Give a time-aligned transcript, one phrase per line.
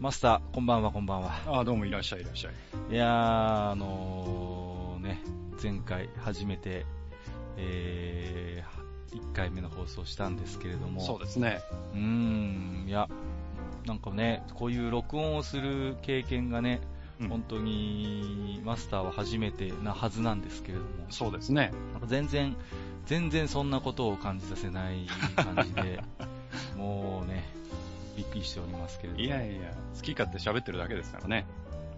[0.00, 1.30] マスター、こんばんは、こんばんは。
[1.46, 2.94] ああ、どうもいらっしゃい、いらっしゃい。
[2.94, 5.20] いやー、あのー、ね、
[5.62, 6.86] 前回初めて、
[7.58, 11.02] えー、1回目の放送したんですけれども。
[11.02, 11.60] そうですね。
[11.92, 13.10] うーん、いや、
[13.84, 16.80] なんかね、こういう録音をする経験がね、
[17.20, 21.72] うん本当にマスターは初めてなはずなんですけれども、そうですね。
[21.92, 22.56] なんか全然、
[23.04, 25.06] 全然そんなことを感じさせない
[25.36, 26.02] 感じで、
[26.78, 27.59] もうね、
[28.20, 29.24] びっくりしておりますけれども。
[29.24, 31.46] いやいや、好き勝手喋ってるだけですからね。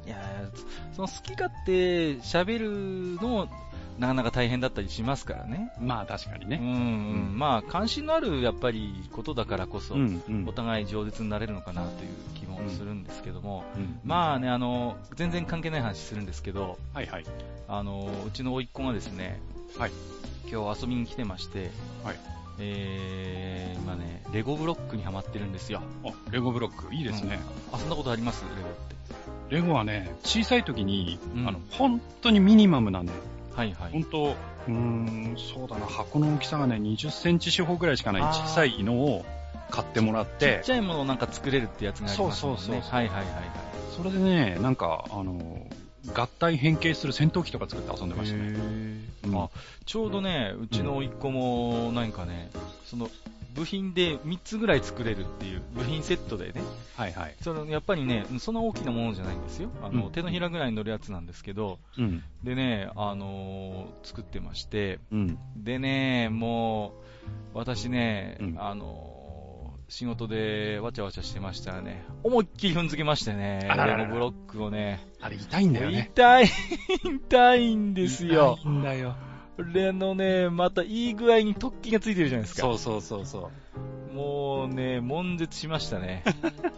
[0.06, 3.48] いやーその好き勝手喋るのも
[3.98, 5.72] なかなか大変だったりしますからね。
[5.80, 6.56] まあ確かにうん、ね。
[6.56, 6.62] う
[7.34, 10.44] ん、まあ関心のあるやっぱりことだからこそ、うん、うん。
[10.48, 17.24] お互い饒舌になれるのかなという気もするんですけども、うんまあね、あの、全然関係ない話するんですけど、はいはい。
[17.68, 19.40] あの、うちの甥っ子がですね、
[19.76, 19.92] はい。
[20.50, 21.70] 今日遊びに来てまして、
[22.04, 22.31] はい。
[22.58, 25.80] えー、今ね、レゴブロックにハマってるんですよ。
[26.04, 27.40] あ、レゴブロック、いいですね。
[27.72, 28.44] あ、そんなことあります？
[28.44, 29.54] レゴって。
[29.56, 33.18] レゴはね、小さい時に、うんあの、本当にミニマムなんだよ。
[33.54, 33.92] はいはい。
[33.92, 39.24] 本当、うーん、そうだな、箱の大きさがね、20センチ四方ぐらいしかない小さいのを
[39.70, 42.40] 買ってもらっちてっち、ゃいものをなんか作れるってやつがありますね。
[42.40, 43.34] そうそうそうそうはいはいはいはい。
[43.96, 45.66] それでね、なんか、あの、
[46.14, 48.44] 合体変形する戦闘機とか作って遊んでましたね。
[48.44, 49.50] へうんーあ
[49.86, 52.50] ちょうどね、うちの甥っ子も、なんかね、
[52.84, 53.08] その、
[53.54, 56.62] 部品で3つぐらい作れるっていう、部品セットでね、
[56.96, 57.34] はいはい。
[57.42, 59.70] そのやっぱりね、そんな大きなものじゃないんですよ。
[59.82, 62.22] あの、うん手のひらぐらいに乗るやつなんですけど、うん。
[62.42, 65.38] でね、あのー作ってまして、うん。
[65.56, 66.94] でね、も
[67.54, 69.11] う、私ね、うんあのー
[69.92, 76.08] 仕事でわちゃわちゃしてましたらね、思いっきり踏んづけましてね、あらららレゴブロックをね、あれ痛いんだよね。
[76.10, 76.50] 痛い、
[77.28, 78.56] 痛いんですよ。
[78.62, 79.14] 痛いんだよ。
[79.74, 82.62] で、あのね、またいい具合に突起がついてるじゃないですか。
[82.62, 83.50] そうそうそうそ
[84.10, 84.14] う。
[84.14, 86.24] もうね、悶絶しましたね。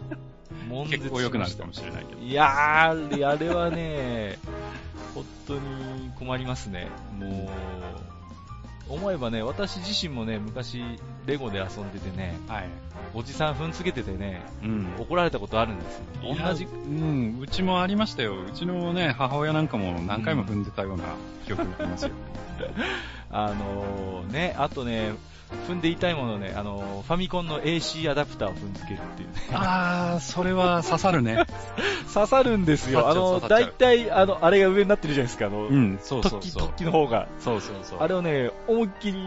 [0.69, 2.21] 悶絶しました結構良くなるかもしれないけど。
[2.21, 4.39] いやー、あれあれはね、
[5.13, 6.89] 本当に困りますね。
[7.17, 8.14] もう、
[8.87, 10.83] 思えばね、私自身もね、昔、
[11.25, 12.69] レゴで遊んでてね、はい。
[13.13, 14.95] おじさん踏んつけててね、うん。
[14.99, 16.03] 怒られたことあるんですよ。
[16.23, 18.35] 同じうん、うちもありましたよ。
[18.41, 21.03] うちのね、母親なんかも何回も踏んでたような
[21.45, 22.11] 記憶がありますよ。
[23.31, 25.13] あのーね、あとね、
[25.67, 29.35] 踏んで痛いものね、あのーファミコンの AC アダプターを踏んづけるっていうね。
[29.53, 31.45] あー、それは刺さるね。
[32.13, 33.09] 刺さるんですよ。
[33.09, 36.75] あの、大体、あの、あれが上になってるじゃないですか、あの、うん、そうそ突起、うそう突。
[36.75, 37.27] 起の方が。
[37.39, 37.99] そうそうそう。
[37.99, 39.17] あれをね、思いっきり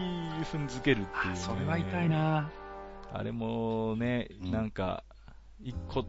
[0.51, 1.35] 踏んづけるっていう、ね。
[1.35, 2.09] それは痛い。
[2.09, 2.49] な
[3.13, 5.03] あれもね、うんなんか、
[5.63, 6.05] 一個、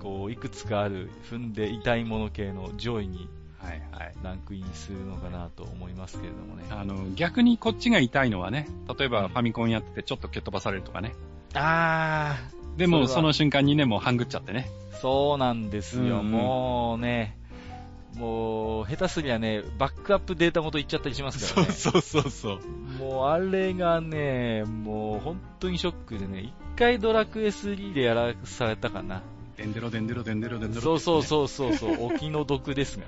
[0.00, 3.28] こう、いくつかある、踏んで痛いもの系の上位に
[3.62, 4.14] はいはい。
[4.22, 6.64] ランクインするのかなと思いますけれどもね。
[6.70, 8.68] あの、逆にこっちが痛いのはね、
[8.98, 11.14] 例えばファミコンやっててちょっと蹴飛ばされるとかね。
[11.54, 12.36] あ
[12.76, 14.70] でも、その瞬間にね、もうハングっちゃってね。
[14.92, 16.02] ー、そうなんですよ。
[16.02, 17.36] うんうんもうね、
[18.16, 21.72] もう、下手すりゃね、バックアップデータ元いっちゃったりしますからね。
[21.74, 22.60] そうそうそう。
[22.98, 29.22] もうあれがね、もう本当にショックでね、一回ドラクエ3でやらされたかな。
[29.62, 30.82] デンデロデンデロデンデロデンデロ。
[30.82, 31.22] そうそうう。
[31.22, 33.06] そうそうそう、お気の毒ですが。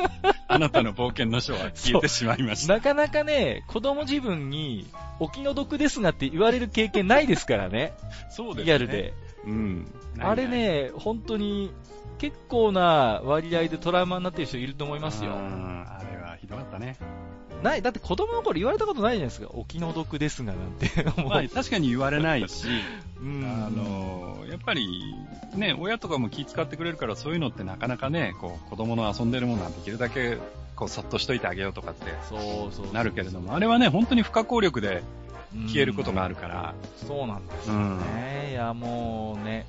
[0.48, 2.72] あなたの冒険の書は消えてしまいました。
[2.72, 4.86] なかなかね、子供自分に、
[5.18, 7.92] お気の毒ですがって言われる経験ないですからね。
[8.30, 8.64] そうですね。
[8.64, 9.12] リアルで。
[9.44, 9.92] うん。
[10.18, 11.70] あれね、本当に、
[12.16, 15.34] 結構な割合でトラウマになってる人いると思いますよう。
[15.34, 16.96] んあれはひどかったね。
[17.62, 19.48] ない、だって子供の頃言われたことないじゃないですか。
[19.52, 20.88] お気の毒ですがなんて。
[21.22, 22.66] まあ、確かに言われないし、
[23.20, 23.44] うん。
[23.44, 25.14] あの、やっぱり、
[25.54, 30.38] ね、親とかも気遣ってくれるから、そういうのってなかなかね、こう、子供の遊んでるものはできるだけ、
[30.76, 32.10] こう、そっとしといてあげようとかって。
[32.92, 35.02] なるけれども、あれはね、本当に不可抗力で
[35.54, 35.66] うん。
[35.68, 36.74] 消えることがあるから、
[37.06, 38.50] そうなんですよね。
[38.52, 39.66] いや、もうね、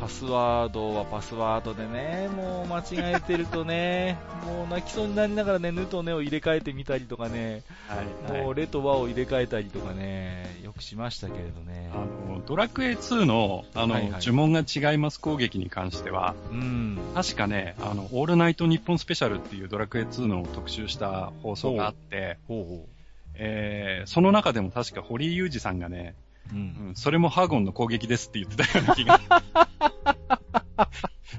[0.00, 8.02] パスワードはパスワードでね、もう間違えてるとね、 もう泣きそうになりながらね、ぬとねを入れ替えてみたりとかね、は
[8.36, 11.90] い、もうレと和を入れ替えたりとかね、よくしましたけれどね。
[11.94, 11.98] あ
[12.30, 16.98] の、ドラクエ2の、あの、はいはい呪文が違います攻撃に関しては、うん。
[17.14, 22.88] 確かね、あの、オールナイトニッポンスペシャルっていうドラクエ2の特集した放送があって、ほうほ
[23.36, 26.14] えー、その中でも確か堀井雄二さんがね、
[26.52, 26.54] う。
[26.54, 26.58] う。
[26.58, 29.20] うんん、それもハーゴンの攻撃ですって言ってたような気が。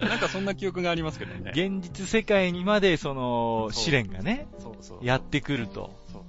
[0.01, 1.51] なんかそんな記憶がありますけどね。
[1.53, 4.47] 現実世界にまでその試練がね。
[5.01, 5.95] やってくると。
[6.11, 6.23] そう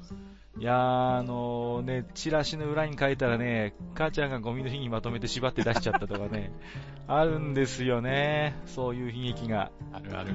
[0.59, 6.51] いやー、あのね、チラシの裏に書いたらね、母ちゃんがゴミの日にまとめて縛って出しちゃったとかね、
[7.07, 8.55] あるんですよね。
[8.65, 9.71] そういう悲劇が。
[9.93, 10.35] あるある。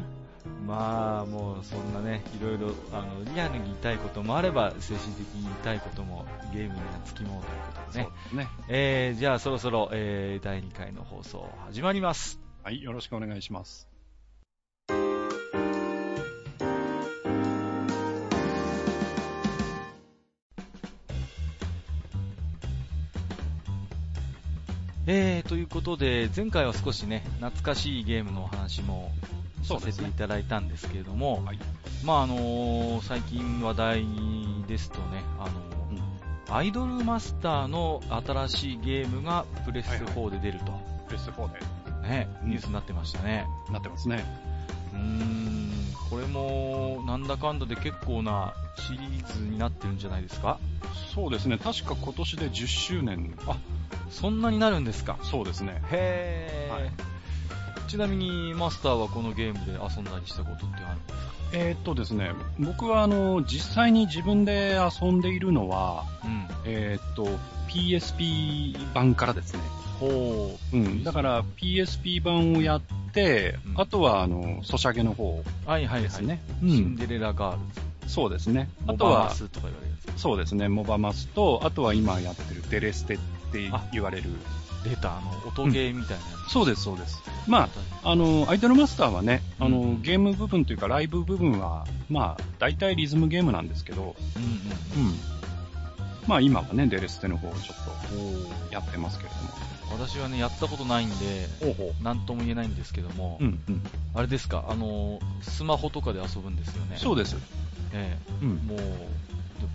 [0.65, 8.09] まあ、もうそんなね、いろいろ、あの、リアルに痛いこともあれば、精神的に痛いこともゲームにはつきものということでね。
[8.23, 8.47] ですね。
[8.69, 12.39] えー、じゃあそろそろ、えー、第2回の放送始まります。
[12.63, 13.91] はい、よろしくお願いします。
[25.07, 29.11] えー、ということで、前回は少しね、懐かしいゲームのお話も
[29.63, 31.59] させていただいたんですけれども、はい。
[32.03, 34.05] まああのー最近話題
[34.67, 35.51] ですとね、あのー
[36.53, 40.73] アイドルマスターの新しいゲームがプレステ4で出ると、
[41.07, 41.59] プレステ4で
[42.09, 43.45] ね、ニュースになってましたね。
[43.71, 44.25] なってますね。
[44.93, 45.71] うーん、
[46.09, 50.59] これも、なんだかんだで結構なシリーズになってるんじゃないですか？
[51.15, 51.57] そうですね。
[51.57, 53.33] 確か今年で10周年。
[53.47, 53.55] あ、
[54.09, 55.19] そんなになるんですか？
[55.23, 55.81] そうですね。
[55.89, 56.73] へー。
[56.73, 56.91] はい
[57.87, 61.31] ちなみに、マスターはこのゲームで遊んだりしたことってあるんですか？
[61.53, 66.47] えーっとですね、僕はあの、実際に自分で遊んでいるのは、うん。
[66.65, 67.27] えーっと、
[67.67, 69.59] PSP 版からですね。
[69.99, 71.03] ほうん。
[71.03, 72.81] だから PSP 版をやっ
[73.13, 75.69] て、うんあとはあの、ソシャゲの方う。
[75.69, 76.25] はいはいはい。
[76.25, 76.41] ね。
[76.63, 76.69] うん。
[76.69, 77.59] シンデレラガール
[78.05, 78.13] ズ。
[78.13, 78.69] そうですね。
[78.87, 83.17] あとは、モバマスとか言われるやそうですね、モバマスと、あとは今やってるデレステっ
[83.51, 84.29] て言われる。
[84.83, 84.89] つ。
[84.89, 86.51] 出た、あの、音ゲーみたいなやつ。
[86.51, 87.21] そうです、そうです。
[87.47, 87.69] ま
[88.03, 95.13] あ、あの、アイドルマスターはね、あの、うんゲーム部分というかライブ部分は、まあ、大体リズムゲームなんですけど、うんうん。
[96.27, 99.31] まあ今はね、デレステの方をちょっとやってますけれ
[99.91, 101.47] 私はね、やったことないんで、
[102.01, 103.81] なんとも言えないんですけども、うん、うん。
[104.15, 106.95] あれですか、あの、スマホとかで遊ぶんですよね。
[106.97, 107.35] そうです。
[107.93, 108.71] えうんえ。
[108.71, 108.79] もう、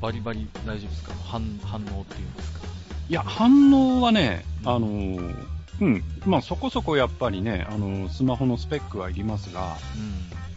[0.01, 1.13] バリバリ大丈夫ですか？
[1.25, 2.61] 反反応っていうんですか？
[3.09, 5.47] いや、反応はね、うんあのー
[5.81, 9.77] うん、まあそこそこやっぱりね、あのースマホのスペックはいりますが、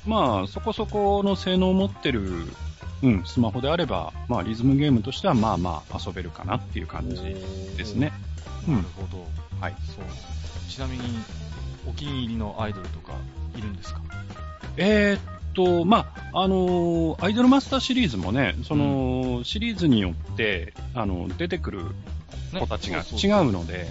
[0.06, 0.12] うん。
[0.12, 2.46] まあそこそこの性能を持ってる、
[3.04, 7.16] うん、スマホであれば、まあリズムゲームとしてはまあまあ遊べるかなっていう感じ
[7.78, 8.12] ですね。
[8.68, 9.28] うんなるほど。
[9.60, 9.76] はい。
[9.88, 10.06] そう。
[10.70, 11.04] ちなみに、
[11.88, 13.14] お気に入りのアイドルとか
[13.58, 14.02] いるんですか？
[14.78, 15.22] えーっ
[15.54, 21.86] と、まあ、あのーアイドルマスターシリーズもね、その、シリーズによって、あの、出てくる
[22.52, 23.86] 子たちが違うので。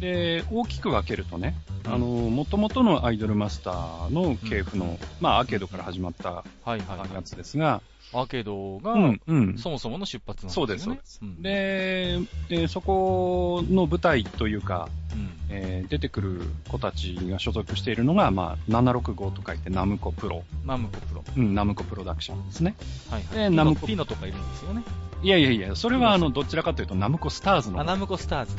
[0.00, 1.56] で、大きく分けるとね、
[1.86, 1.92] うん。
[1.94, 7.22] あの、元々のアイドルマスターの系譜の、まあ、アーケードから始まったや。
[7.22, 7.80] つですが、
[8.12, 9.58] アーケードが、うん、うん。
[9.58, 10.72] そもそもの出発なんですよね。
[10.72, 12.18] そうですそうですん、で、
[12.48, 15.30] でそこの舞台というか、うん。
[15.50, 21.24] えー出てくる子たちが所属しているのが、まあ、765と書いてナムコプロ、ナムコプロ。
[21.36, 22.74] うん、ナムコプロダクションですね。
[23.10, 23.50] はいはい。
[23.50, 24.82] でナムコピノとかいるんですよね。
[25.24, 28.54] いやいやいや、それはあの、どちらかというとナムコスターズのあ、、ナムコスターズ。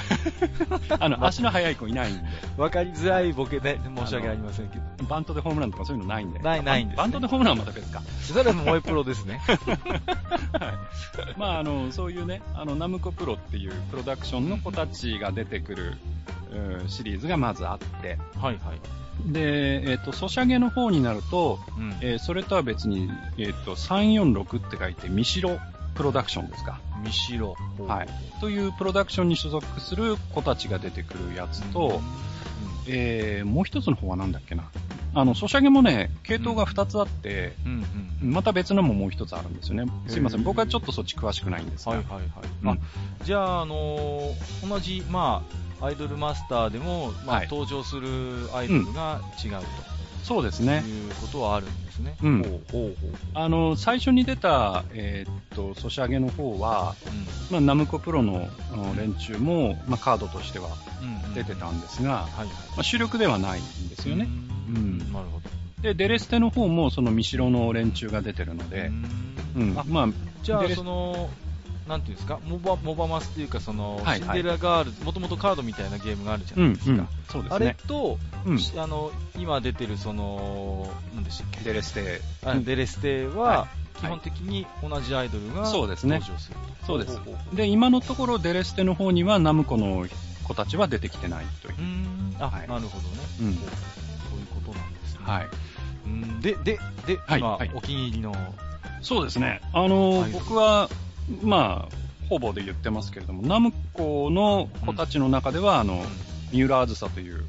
[0.99, 2.23] あの、足の速い子いないんで、
[2.57, 4.83] わかりづらいボケで申し訳ありませんけど。
[5.07, 6.39] バントでホームランとかそういうのないんで。
[6.39, 8.01] ないないんですねバントでホームランはまた別か。
[8.21, 9.34] それは萌えプロですね。
[9.37, 11.37] はい。
[11.37, 15.97] まあ、あの、そういうね、あの、ナムコプロっていうプロダクションの子たちが出てくる、
[16.51, 19.31] うんシリーズがまずあって、はいはい。
[19.31, 21.93] で、えっ、と、ソシャゲの方になると、うん。
[22.01, 25.59] えーそれとは別に、えっ、と、346って書いて、ミシロ
[25.95, 26.79] プロダクションですか。
[27.03, 27.55] ミシロ。
[27.87, 28.07] はい。
[28.41, 32.01] というプロダクションに所属する子たちが出てくるやつと、
[32.87, 34.63] えーもう一つの方はなんだっけな。
[35.15, 38.33] あの、ソシャゲもね、系統が二つあって、うん、うん、うん。
[38.33, 39.85] また別のももう一つあるんですよね。
[40.07, 40.43] すいません。
[40.43, 41.93] 僕はちょっとそっち詳しくないんですが。
[41.93, 42.27] はいはいはい。
[42.63, 42.77] うんあ、
[43.23, 45.41] じゃあ、あのー同じ、ま
[45.81, 48.07] あ、アイドルマスターでも、まあ、はい登場する
[48.53, 49.65] アイドルが違うと
[50.23, 50.83] そうですね。
[50.87, 52.17] いうことはあるんですね。
[52.21, 53.15] うんほうほうほう。
[53.35, 56.95] あの、最初に出た、えーっと、ソシャゲの方は、
[57.49, 58.49] うまあ、ナムコプロの
[58.97, 60.71] 連中も、まあ、カードとしてはん。
[61.27, 61.33] うん。
[61.35, 62.47] 出てたんですが、はいはい。
[62.47, 64.25] まあ、主力ではないんですよね。
[64.25, 64.54] うーん。
[64.67, 64.97] うん。
[64.97, 65.49] なるほど。
[65.81, 69.73] で、デレステの方もそのミシロの連中が出てるのうで、ーうん。
[69.73, 70.07] ん、あまあ、
[70.43, 71.29] じゃあその、
[71.87, 76.91] なんていうんですか、モバ、モバマスっていうか、その、はいシンデレラガールズ、もともとカードみたいなゲームがあるじゃうん、ないですか。
[76.93, 77.77] うん、そうですあれね。
[77.87, 82.21] と、うん、あの、今出てる、その、なんでしたっけ、デレステ。
[82.43, 82.63] あうん。
[82.65, 83.67] デレステはは、
[83.99, 86.19] 基本的に同じアイドルがそうですね。
[86.19, 86.85] 登場すると。
[86.85, 87.17] そうです。
[87.17, 90.07] ほほほほで、今のところデレステの方にはナムコの
[90.43, 91.75] 子たちは出てきてないという。
[91.77, 91.83] うー。
[91.83, 92.67] ん、あ、はい。
[92.67, 93.15] なるほどね。
[93.41, 93.57] うん
[94.65, 95.19] ことなんですね。
[95.23, 95.47] はい。
[96.05, 98.33] うんで、で、で、今、はいはいお気に入りの、
[99.01, 99.61] そうですね。
[99.73, 100.89] あの、はい僕は、
[101.41, 101.95] まあ、
[102.29, 106.03] ほぼで言ってますけれども、ナムコの子たちの中では、あの、
[106.51, 107.43] 三浦あずさという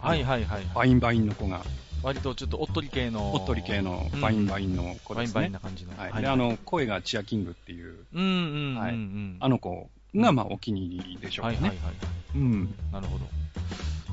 [0.00, 0.66] はいはいはい。
[0.74, 1.62] バインバインの子が、
[2.02, 3.34] 割とちょっとおっとり系の。
[3.34, 5.34] おっとり系のバインバインの子ですね。
[5.34, 5.96] バインバインな感じの。
[5.96, 6.22] はい。
[6.22, 8.78] で、あの、声がチアキングっていう、うんうんうんうん。
[8.78, 8.94] はい
[9.40, 11.58] あの子が、まあ、お気に入りでしょうかね。
[11.60, 11.94] はいはいはい。
[12.36, 12.74] うん。
[12.92, 13.26] なるほど。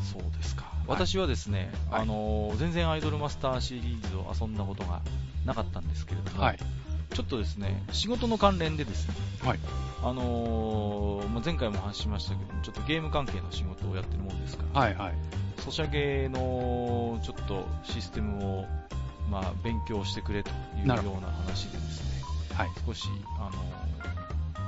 [0.04, 0.75] そうですか。
[0.88, 5.02] 私はですね、はいあのー全然アイドルマスターシリーズを遊んだことが
[5.46, 6.60] なかったんですけれども、はい。
[7.14, 9.60] ちょっとですね、仕事の関連でですね、はい。
[10.04, 15.14] あのーまあ、前回も話しましたけども、ちょっとゲーム関係の仕事をやってるもんですから、はいはい。
[15.62, 18.66] ソシャゲのちょっとシステムを、
[19.30, 22.24] まあ、勉強してくれというような話でですね、
[22.54, 22.70] はい。
[22.86, 23.08] 少し、
[23.40, 23.86] あのー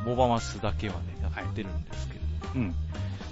[0.06, 2.76] モバマスだけはね、やってるんですけれども、うん。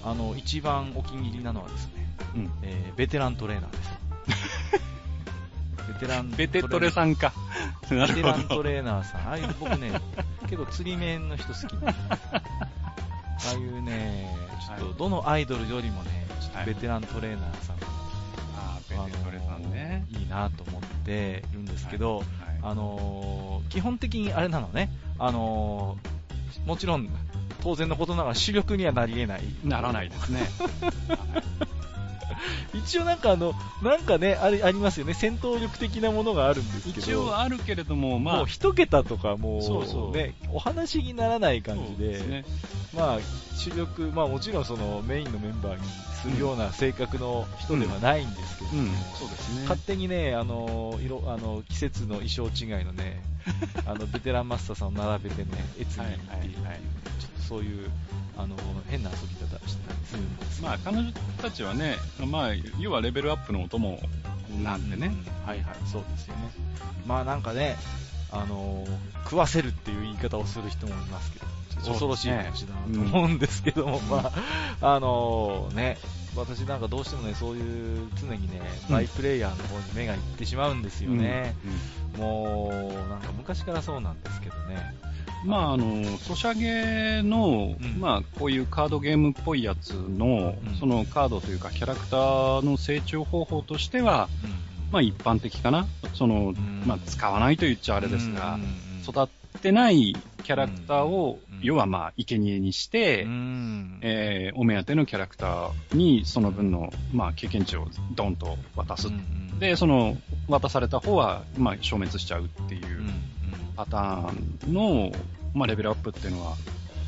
[0.03, 2.04] あの、一番お気に入りなのはですね、
[2.35, 2.51] うん。
[2.61, 3.89] えーベテラントレーナーです。
[5.93, 7.33] ベテランベテトレさんか。
[7.89, 8.63] ベテラント。
[8.63, 9.27] レーナーさん。
[9.27, 9.91] ああいう僕ね、
[10.43, 11.87] 結構釣り面の人好きで。
[11.91, 11.93] あ
[13.49, 14.33] あいうね、
[14.77, 17.75] ちょっとどのアイドルよりもね、ちょっとベテラントレーナーさん、
[18.57, 20.05] あーベテトレさんね。
[20.09, 22.25] いいなと思っているんですけど、はい。
[22.63, 27.07] あのー基本的にあれなのね、あのーもちろん、
[27.61, 29.43] 当然のことながら主力にはなり得ない。
[29.63, 30.49] ならないですね。
[32.73, 35.13] 一応なんかあの、なんかね、あれ、ありますよね。
[35.13, 37.01] 戦闘力的なものがあるんですけど。
[37.01, 42.45] 一応あるけれども、まあもう、一桁とかもう、そうそうね、お話にならない感じで、そうすね。
[42.95, 43.19] まあ、
[43.55, 45.81] 主力、まあもちろんそのメインのメンバーに
[46.21, 49.61] するような性格の人ではないんですけど、うん、そうですね。
[49.63, 53.21] 勝手にね、あの、色、あの、季節の衣装違いのね、
[53.85, 56.79] あの、ベテランマスターさんを並べてね、エツにっていう、はいはいはい
[57.19, 57.89] ちょっとそういう、
[58.37, 58.55] あの、
[58.89, 59.99] 変な遊び方をしてたり
[60.61, 63.99] まあ、彼女たちはね、まあ、要はレベルアップのお供
[64.63, 65.07] なんでね。
[65.07, 66.49] うんはいはい、そうですよね。
[67.05, 67.77] まあなんかね、
[68.31, 71.45] あのー食わせるっていう言い方をする人もいますけど、
[71.87, 74.31] 恐ろしい話だなと思うんですけども、ま
[74.81, 75.97] あ、あのーね、
[76.35, 81.55] 私なんかどうしてもね、そういう常にね、うんバイプレイヤーの方に目がいってしまうんですよね。
[82.15, 84.93] うんもう、なんか昔からそうなんですけどね。
[85.45, 87.99] まあ、あの、ソシャゲの、うん。
[87.99, 90.75] まあ、こういうカードゲームっぽいやつの、うん。
[90.79, 94.49] そのカードというか、キャラクターの成長方法としては、うん。
[94.91, 95.87] まあ、一般的かな。
[96.13, 96.83] その、ん。
[96.85, 98.63] まあ、使わないと言っちゃあれですがうん、
[99.03, 101.59] 育ってないキャラクターを、うん。
[101.61, 103.99] 要はまあ、生贄にして、うん。
[104.01, 109.07] えーお目当てのキャラクターにその分の、まあ、経験値をドンと渡す。
[109.07, 109.59] うん。
[109.59, 113.13] で、その、渡された方は、まあ、消滅しちゃうっていううんうん。
[113.75, 115.11] パターンの、
[115.55, 116.55] まあ、レベルアップっていうのは、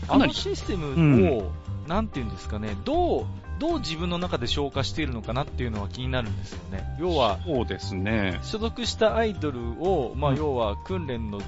[0.08, 1.52] あのシステムを、
[1.88, 3.26] なんていうんですかね、どう、
[3.60, 6.96] どう自分の中で消化しているのかなっていうのは気になるんですよね。
[7.00, 8.40] 要は、そうですね。
[8.44, 11.42] 所属したアイドルを、まあ、うん要は訓練の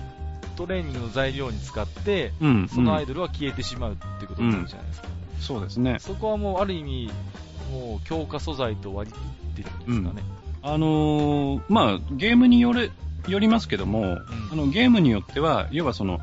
[0.56, 2.68] トレーニングの材料に使って、うん。
[2.68, 5.08] そのアイドドルは消えてしまうっていうことになるじゃないですか。
[5.39, 5.98] そうですね。
[6.00, 7.12] そこはもうある意味、
[7.72, 9.12] もう強化素材と割
[9.56, 10.24] り切ってるんですかね。
[10.62, 12.91] あのーまあ、ゲームによれ、
[13.27, 14.18] よりますけども、
[14.51, 16.20] あの、ゲームによっては、要はその、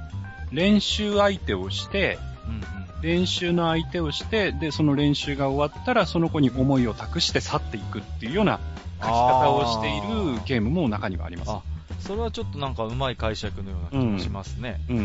[0.57, 8.59] 練習相手をして、うんうん練習の相手をして、で、その練習が終わったら、その子に思いを託して去っていくっていうような
[9.01, 11.51] 書き方をしているゲームも中にはあります。
[11.51, 11.63] あ、
[12.01, 14.81] それはちょっとなんかうまい解釈のような気もしますね。
[14.89, 14.95] う。
[14.95, 15.03] うんー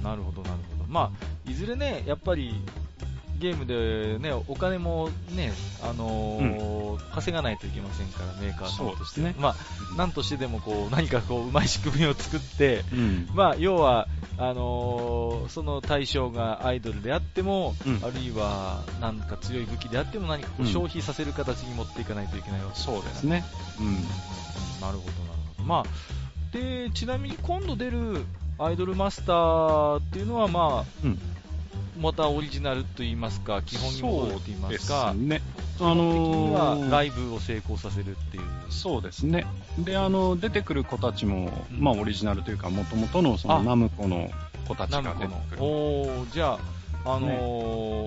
[0.00, 0.90] ん、なるほど、なるほど。
[0.90, 2.52] まあ、いずれね、やっぱり、
[3.40, 9.20] ゲームでね、お金もね、あのー稼がないといけませんから、メーカーさんとして。
[9.22, 13.28] ねまあ、なんとしてでもこう、何かこう、うまい仕組みを作って、うん。
[13.34, 14.06] まあ、要は、
[14.38, 23.44] あのーその対象がアイドルであっても、うんあるいは、なんか強い武器であっても何かこううん消費させる形に持っていかないといけないわけそうですね。
[23.80, 23.86] うん。
[23.86, 24.04] うんなる
[24.82, 25.02] ほど、なる
[25.56, 25.64] ほど。
[25.64, 28.24] まあ、で、ちなみに今度出る
[28.58, 31.18] アイドルマスターっていうのは、まあ、うん
[32.00, 35.42] またオリジナルと言いますか、基本に戻ると言いますか、ですね。
[35.76, 38.42] 基本的にはーライブを成功させるっていう。
[38.70, 39.46] そうですね。
[39.78, 44.30] で、あの、出てくる子たちも、うんまあ、オリジナルというか、もともとの、そあの、ナムコの
[44.66, 45.56] 子たちが出てく。
[45.56, 45.62] る。
[45.62, 46.58] おーじゃあ、
[47.04, 47.28] あの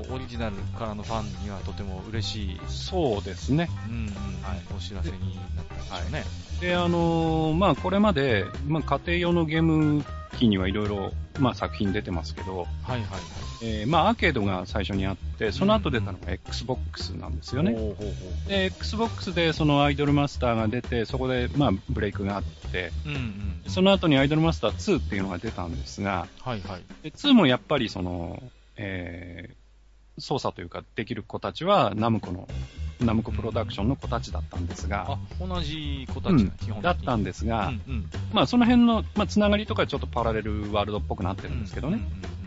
[0.03, 3.69] ーオリジナルからのファンにはとても嬉しい、そうですね。
[3.87, 6.23] うんうんはいお知らせになったんでしょうね。
[6.61, 10.03] で、あのーまあ、これまで、まあ、家庭用のゲーム
[10.37, 13.52] 機にはいろいろ、まあ、作品出てますけど、はいはいはい。
[13.65, 17.73] えーまあ、アーケードが最初にあって、その後出たのが Xbox なんですよね。
[18.47, 23.71] で、Xbox でそのアイドルマスターが出て、そこで、まあ、ブレイクがあって、うんうん。
[23.71, 26.81] その後にアイドルマスター2っていうのが出たんですが、はいはい。
[27.03, 28.43] で2もやっぱりその、
[28.75, 29.55] えー
[30.19, 32.47] 操作というかできる子たちはナムコの、
[33.01, 36.83] ナムコプロダクションの子たちだったんですがあ、、同じ子たうん基本。
[36.83, 38.09] だったんですが、うんうん。
[38.31, 41.99] まあその辺の、まあつながりとかちょっとパラレルワールドっぽくなってるんですけどね。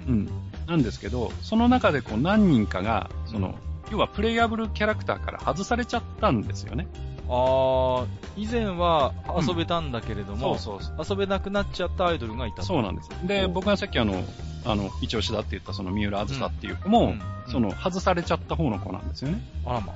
[0.07, 0.29] ううんん。
[0.67, 3.55] なんですけど、その中でこう何人かが、その、
[3.91, 6.89] 要はプレイヤブルキャラクターから外されちゃったんですよね。
[7.29, 8.07] あー、
[8.37, 9.13] 以前は
[9.47, 13.11] 遊べたんだけれども、そうそう遊べなくなっちゃったアイドルがいたとそうなんです。
[13.25, 14.23] で、お僕がさっきあの、
[14.65, 19.41] あの、一押しだって言ったその三浦あずさっていう子も、うんうんその、外されちゃった方の子なんですよね。
[19.65, 19.95] あらま。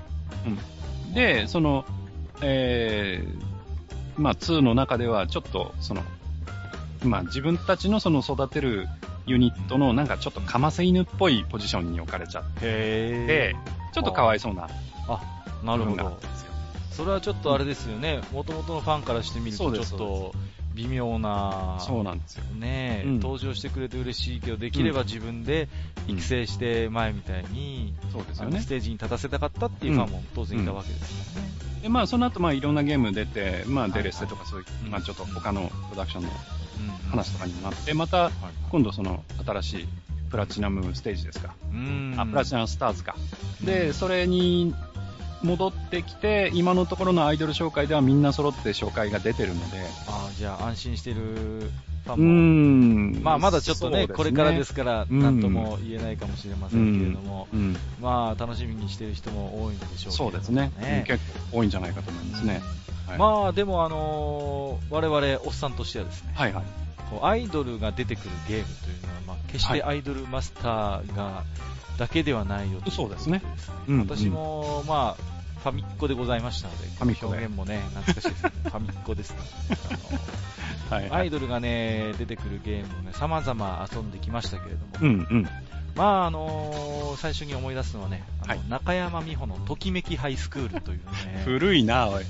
[1.12, 1.84] で、その、
[2.42, 6.02] えー、まあ、2の中ではちょっと、その、
[7.02, 8.88] まあ、自分たちのその育てる
[9.26, 13.56] ユニットのなんかちょっとかませ犬っぽいポジションに置かれちゃっへて、
[13.92, 15.64] ちょっとかわいそうなー。
[15.64, 16.18] なるほど。
[16.90, 20.34] それはちょっとあれですよね、もともとのファンからしてみると、ちょっと
[20.74, 22.44] 微妙な、そうなんですよ。
[22.54, 25.68] ねえ、うん登場してくれて嬉しいけど、できれば自分で
[26.08, 28.66] 育成して前みたいに、そうですよねス。
[28.66, 31.48] テージに立たせたかったっていうファンも当然いたわけですよね。
[31.82, 36.34] で、まあ、その後、まあ、いろんなゲーム出て、まあ、はいデレステとかそういう、うんまあ、ちょっと他のプロダクションのうん
[37.10, 38.32] 話とかにもなって、また、はい
[38.70, 39.88] 今度その、新しい
[40.30, 41.54] プラチナムステージですか？
[41.72, 42.14] うん。
[42.16, 43.16] あ、プラチナムスターズか。
[43.64, 44.74] で、それに
[45.42, 51.70] 戻ってきて、今のところのアイドル紹介ではみんな揃って紹介が出てるので、あーじゃあ安心してる
[52.04, 53.22] ファンも、ん。
[53.22, 57.76] まあまだちょっとねそうこれからですから、うんなんとも言えないかもしれませんけれども、うん。
[58.00, 60.72] まあ楽しみにしてる人も多いんでしょうけれどもそうですね。
[60.76, 62.62] うん結構多いんじゃないかと思いますね。
[63.06, 66.64] はいまあでもあのー我々おっさんとしてはですね、はいはい。
[67.22, 71.42] アイドルが出てくるゲームというのは、まあ、決してアイドルマスターが
[71.98, 73.42] だけではないよといそうですね
[73.88, 78.52] 私も、まあ、ファミッコでございましたので、ファミッコで表現もね、懐かしいですね。
[78.64, 79.38] ファミッコですね。
[80.90, 85.48] あ はいのアイドルがね、出てくるゲームをね、様々遊んできましたけれども、うんうん。
[85.94, 92.24] まあ、あのー最初に思い出すのはね、あのはい中山美穂のときめきハイスクールというね、 古いな、おい。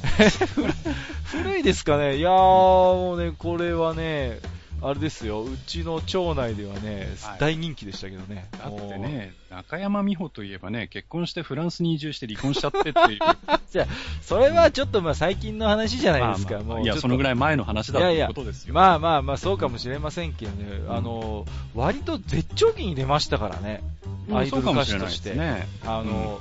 [1.24, 4.40] 古いですかねいやー、もうね、これはね、
[4.82, 8.48] あれですよ、うちの町内ではね、はい大人気でしたけどね。
[8.52, 13.18] だってもね、中山美穂といえばね、結婚してフランスに移住して離婚しちゃってっていう。
[13.82, 13.86] う、
[14.22, 18.74] それはちょっとまあ最近の話じゃないですか、まあまあいや、もうちょっとそのぐらい前の話だといういやいやことですよ。
[18.74, 23.82] まあまあまあ、そうかもしれませんけどね、んあの、割と絶頂期に出ましたからね、
[24.28, 25.30] うんアイドル歌手として。
[25.30, 25.68] しれないですね。
[25.84, 26.40] あの、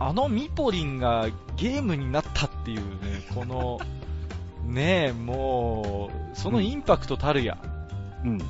[0.00, 3.80] あのミポリンがゲームになったっていうね、この、
[4.64, 7.58] ねえ、もう、そのインパクトたるや。
[8.24, 8.40] うん。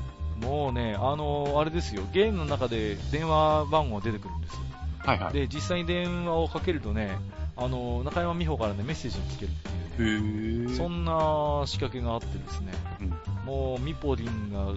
[0.41, 4.59] もうね、あの、あれですよ、ゲームの中で電話番号が出てくるんですよ。
[4.99, 5.33] はいはい。
[5.33, 7.17] で、実際に電話をかけるとね、
[7.57, 13.13] あの、中山美穂からね、メッセージに聞けるっていうね、そんな仕掛けがあってですね、うん
[13.45, 14.75] もうミポリンが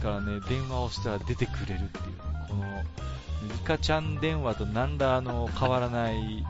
[0.00, 2.12] からね、電話をしたら出てくれるっていうね、
[2.48, 2.64] この、
[3.52, 6.44] リカちゃん電話と何らあの変わらない、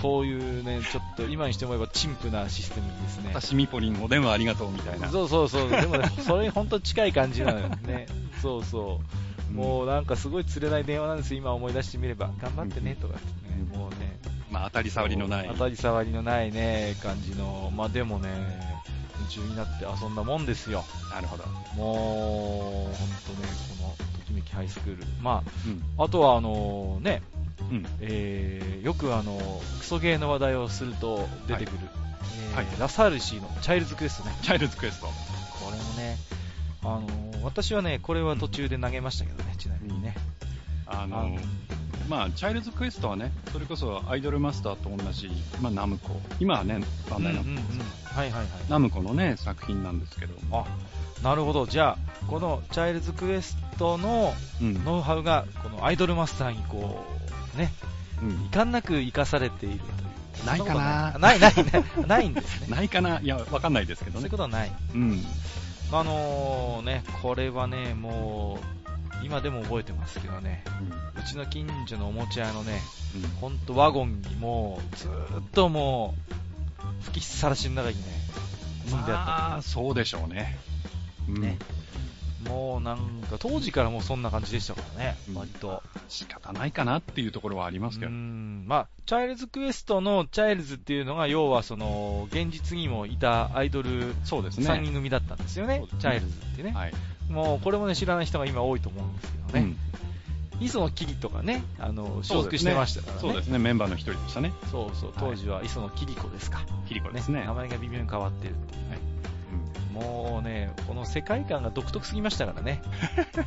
[0.00, 3.30] こういうね、ちょっと今にして思えば陳腐なシステムですね。
[3.34, 5.08] 私ミポリンお電話ありがとうみたいな。
[5.08, 8.06] そうそうそう、でもね、それに本当近い感じなのよね。
[8.40, 9.00] そうそ
[9.50, 9.52] う。
[9.52, 12.30] もうなんかすごい釣れない電話なんですよ、今思い出してみれば。
[12.40, 13.20] 頑張ってね、とかね、
[13.76, 14.18] もうね。
[14.50, 15.48] まあ当たり障りのない。
[15.48, 17.72] 当たり障りのないね、感じの。
[17.74, 18.28] まあでもね、
[19.18, 20.84] 夢中になって遊んだもんですよ。
[21.12, 21.44] なるほど。
[21.76, 23.48] もう、ほんとね、
[23.80, 25.04] この、ときめきハイスクール。
[25.20, 25.82] まうん。
[25.98, 27.22] あ、あとはあのね、
[27.70, 27.86] うん。
[28.00, 29.38] えー、よくあの、
[29.78, 34.36] クソゲーの話題をすると出てくる、えーはいラサールシーのチャイルズクエストね。
[34.42, 35.06] チャイルズクエスト。
[35.06, 35.12] こ
[35.70, 36.16] れもね、
[36.82, 40.16] あの私はね、これは途中で投げましたけどね、ちなみにね。
[40.86, 41.36] ああの、
[42.08, 46.20] まあ、チャイルズクエストはね、それこそアイドルマスターと同じ、まあ、ナムコ。
[46.40, 48.48] 今はね、バンダイナムコですけどはいはいはい。
[48.68, 50.34] ナムコのね、作品なんですけど。
[50.50, 50.64] あ、
[51.22, 51.66] なるほど。
[51.66, 54.84] じゃあ、このチャイルズクエストのうん。
[54.84, 57.19] ノウハウが、このアイドルマスターにこう、
[57.56, 57.72] ね、
[58.22, 59.88] うん遺憾なく生かされているとい
[60.42, 60.46] う。
[60.46, 62.68] ないかなない、ない、ない、ないんですね。
[62.74, 64.30] ないかないや、わかんないですけどそういねう。
[64.30, 64.72] ことはない。
[64.94, 65.24] うん。
[65.92, 68.58] あのね、これはね、も
[69.22, 70.64] う、今でも覚えてますけどね、
[71.18, 72.80] うちの近所のおもちゃ屋のね、
[73.14, 73.30] うん。
[73.40, 78.02] ほんとワゴンにもう、ずーっともう、吹きさらしの中にね、
[78.86, 80.58] 積んであまあ、そうでしょうね。
[81.28, 81.64] うんねった。
[82.48, 82.98] もうなん
[83.30, 85.82] か、当時からもうそんな感じでしたからね、うん割と。
[86.08, 88.14] 仕方ないかなっていうところはありますけうど。
[88.14, 94.86] んまあ、チャイルズクエストのチャイルズっていうのが、要はその、現実にもいたアイドルそうです3ね。
[94.86, 96.72] 人組だったんですよね、ねチャイルズってね。
[96.72, 96.92] はい。
[97.28, 99.60] もう、これもね、知らない人が今多いと思うんですけどね。
[99.60, 99.76] うん
[100.60, 103.20] 磯野キリとかね、あの、所属してましたからね。
[103.20, 104.52] そうですね、メンバーの一人でしたね。
[104.70, 106.60] そうそう当時は磯野キリコですか。
[106.86, 107.44] キリコですね。
[107.46, 108.98] 名前が微妙に変わってるっていうね。
[109.92, 112.82] もうね、この世界観が独特すぎましたからね。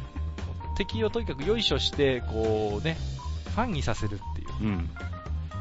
[0.76, 2.98] 敵をとにかくよいしょして、こうね、
[3.54, 4.48] ファンにさせるっていう。
[4.62, 4.68] うん。
[4.68, 4.90] うん。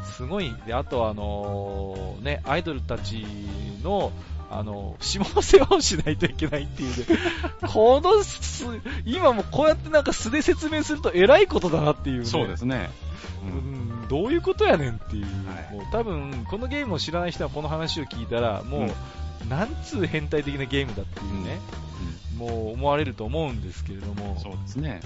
[0.04, 0.54] すごい。
[0.66, 3.26] で、あとあのね、アイドルたち
[3.82, 4.12] の、
[4.50, 7.18] あの、下世話をしないといけないっていうね、
[7.72, 8.66] このす、
[9.04, 12.24] 今もこうやってなんか素で説明すると偉いことだなっていうね。
[12.26, 12.90] そうですね。
[13.42, 15.30] ううんん、どういうことやねんっていう、は
[15.72, 18.92] いもう多分、このゲームを知らない人はこの話を聞いたら、もう、
[19.48, 21.61] なんつう変態的なゲームだっていうね、
[22.37, 25.00] もう思われると思うんですけれども、そうですね。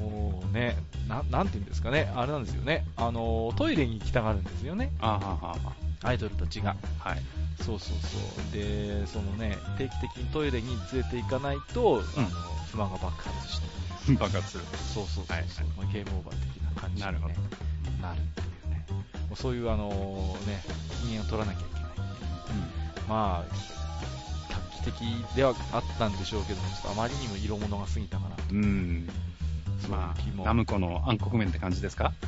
[0.00, 0.76] もうね、
[1.08, 5.56] ななんていうんですかね、あれなんですよね、あのトイレに行きたがるんですよね、あはは
[6.02, 6.76] アイドルたちが。
[7.00, 7.10] は。
[7.10, 7.22] はい。
[7.64, 8.16] そうそうそ
[8.50, 8.52] う。
[8.52, 12.28] で、そのね、定期的にトイレに連れて行かないと、あの
[12.70, 14.52] 不満が爆発して、爆発。
[14.52, 14.62] そう
[14.92, 15.44] そうそうそう、はい
[15.76, 17.34] まあゲームオーバー的な感じに、ね、なるほど
[18.00, 18.86] なるっていうね。
[18.90, 20.62] もうそういうあのね、
[21.04, 21.82] 人間を取らなきゃいけない。
[23.08, 23.54] まあ、
[24.50, 24.56] 画
[24.92, 24.94] 期的
[25.34, 28.42] ではあったんでしょうけども、ちょっとあまりにも色物が過ぎたかなと。
[28.52, 29.08] うん。
[29.88, 32.12] まあ、ナムコの暗黒面って感じですか？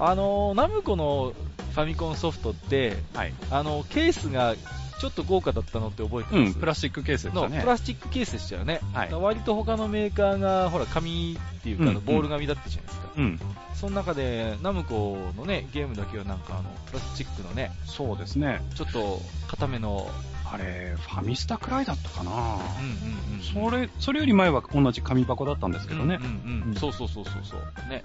[0.00, 1.32] あのナムコの
[1.74, 3.32] ファミコンソフトって、はい。
[3.50, 4.54] あのケースが
[4.98, 6.54] ちょっと豪華だったのって覚えてます？
[6.54, 7.66] うん、プラスチックケースでしのたねプ。
[7.66, 13.40] ラスチックケースでしたよね、はい割と他のメーカーがほら紙っていうかボール紙だったじゃないですか、うん。
[13.74, 18.60] その中でナムコのねゲームだけはなんかあのプラスチックのねそうですね。
[18.74, 20.08] ちょっと固めの、
[20.50, 22.30] あれ、ファミスタくらいだったかな。
[22.30, 26.24] うんうんうん、それ、それより前は同じ紙箱だったんですけどねうん。
[26.24, 28.02] うんうんうんそうそうそうそうそうね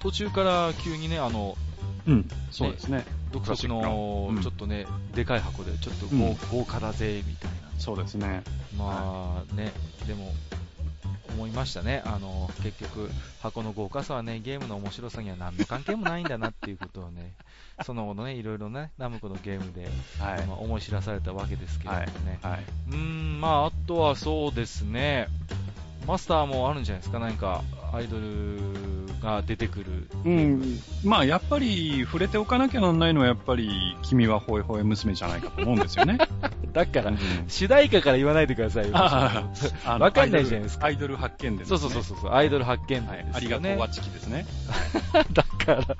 [0.00, 1.56] 途中から急にねあの
[2.06, 3.06] うん、そうですね。
[3.34, 6.06] 独特のちょっとね、でかい箱でちょっと
[6.56, 8.44] 豪,、華だぜみたいなそうですね。
[8.78, 9.72] まあね、
[10.06, 10.32] でも、
[11.34, 12.02] 思いましたね。
[12.06, 17.32] あの、結局、箱の豪華さはね、ゲームの面白さには何の関係もないんだなっていうことをね、
[17.84, 20.46] その後のね、いろいろね、ナムコのゲームで、はい。
[20.46, 22.38] まあ思い知らされたわけですけれどもね。
[22.40, 22.64] はい。
[22.88, 25.26] うーん、まあ、あとはそうですね、
[26.06, 27.62] マスターもあるんじゃないですか、何か、
[27.92, 28.58] アイドル
[29.22, 30.08] が出てくる。
[30.24, 36.18] うん、まあやっぱり触れておかなきゃなんないのはやっぱり君はホイホイ娘じゃないかと思うんですよね。
[36.72, 38.90] だから、うん主題歌から言わないでくださいよ。
[38.94, 39.44] あ
[39.84, 43.32] あのわかんないじゃないですかアイドル発見伝、そうそうそうそう、アイドル発見はいですよね。
[43.34, 44.46] ありがとうわちきですね。
[45.66, 45.96] だから、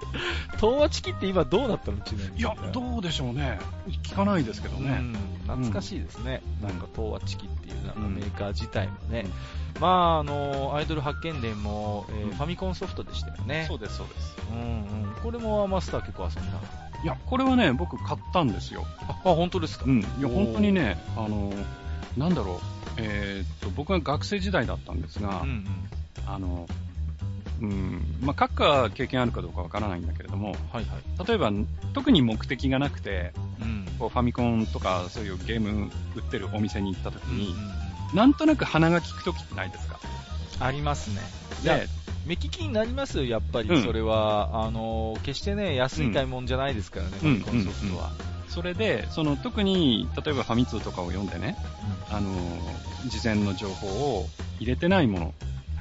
[0.56, 1.98] 東和チキって今どうなったの？
[1.98, 2.38] ちなみに。
[2.38, 3.58] いや、どうでしょうね。
[4.02, 4.98] 聞かないですけどね。
[5.00, 5.12] うん、
[5.46, 6.42] 懐かしいですね。
[6.60, 9.26] うんなんか東和チキっていうなんかうんメーカー自体もね。
[9.80, 13.64] まあ、あの、アイドル発見伝も、えーうんファミコンソフトでしたよね。
[13.68, 14.36] そうです、そうです。
[14.52, 15.12] うんうん。
[15.22, 16.58] これもマスター結構遊んだ。
[17.02, 18.84] いや、これはね、僕買ったんですよ。
[19.08, 19.84] あ、あ本当ですか？
[19.86, 20.00] うん。
[20.00, 21.52] いや、本当にね、あの、
[22.16, 22.58] なんだろう。
[22.96, 25.66] えーっと、僕が学生時代だったんですが、うんうん。
[26.26, 26.66] あの、
[27.60, 31.26] うん、まあ、閣下経験あるかどうかわからないんだけれども、はいはい。
[31.28, 31.50] 例えば、
[31.92, 33.86] 特に目的がなくて、うん。
[33.98, 37.74] こうファミコンとかそういうゲーム売ってるお店に行った時に、うんうんうん
[38.12, 39.98] なんとなく鼻が利く時ってないですか？
[40.60, 41.20] ありますね。
[41.64, 41.88] で、
[42.26, 44.64] 目利きになりますよ、やっぱり、うんそれは。
[44.66, 48.12] あの、決してね、安い買い物じゃないですからね、フうんァミコンソフトは。
[48.46, 51.56] それで、その特に、例えばファミ通とかを読んでね、
[52.08, 52.30] あの、
[53.08, 54.28] 事前の情報を
[54.60, 55.34] 入れてないもの。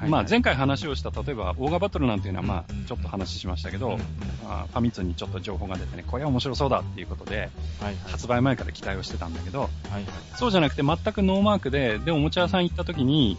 [0.04, 3.98] はいまあ前回話をした、例えばオーガバトルなんていうのは、まあちょっと話しましたけど、
[4.44, 7.48] まあファミ通にちょっと情報が出てね、これは面白そうだっていうことで、はい
[7.86, 7.96] はい。
[8.08, 10.04] 発売前から期待をしてたんだけど、はいはい。
[10.36, 13.38] そうじゃなくて全くノーマークで、で、おもちゃ屋さん行った時に、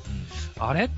[0.60, 0.86] あれ？
[0.86, 0.90] っ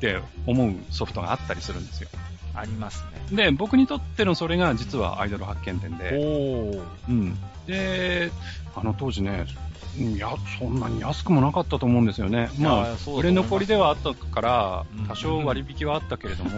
[0.00, 2.08] て思うソフトがあったりするんですよ。
[2.54, 3.36] ありますね。
[3.36, 6.82] で、僕にとってのそれが実はアイドル発見点で、おー。
[7.08, 7.38] うん。
[7.66, 8.30] で、
[8.74, 9.46] あの当時ね、
[9.96, 10.28] いや、
[10.58, 12.50] そんなに安くもなかったと思うんですよね。
[12.58, 16.50] まあ、売れ残りではあったからうん、多少割引はあったけれども、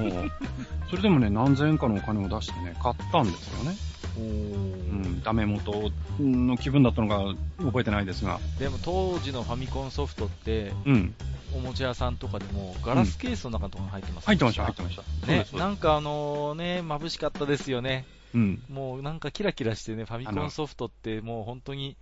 [0.88, 3.76] それでもね、何千円かのお金を出してね、買ったんですよね。
[4.18, 11.14] うん、ダメ元の気分だったのか覚えてないですが、でも当時のファミコンソフトって、うん。
[11.54, 15.26] おもちゃ屋さんとかでもガラスケースの中とかに入ってます、入ってました、入ってました。
[15.26, 18.04] ねなんかあのね、眩しかったですよね。
[18.36, 18.62] うん。
[18.68, 21.96] もうなんかキラキラしてね、ファミコンソフトってもう本当に。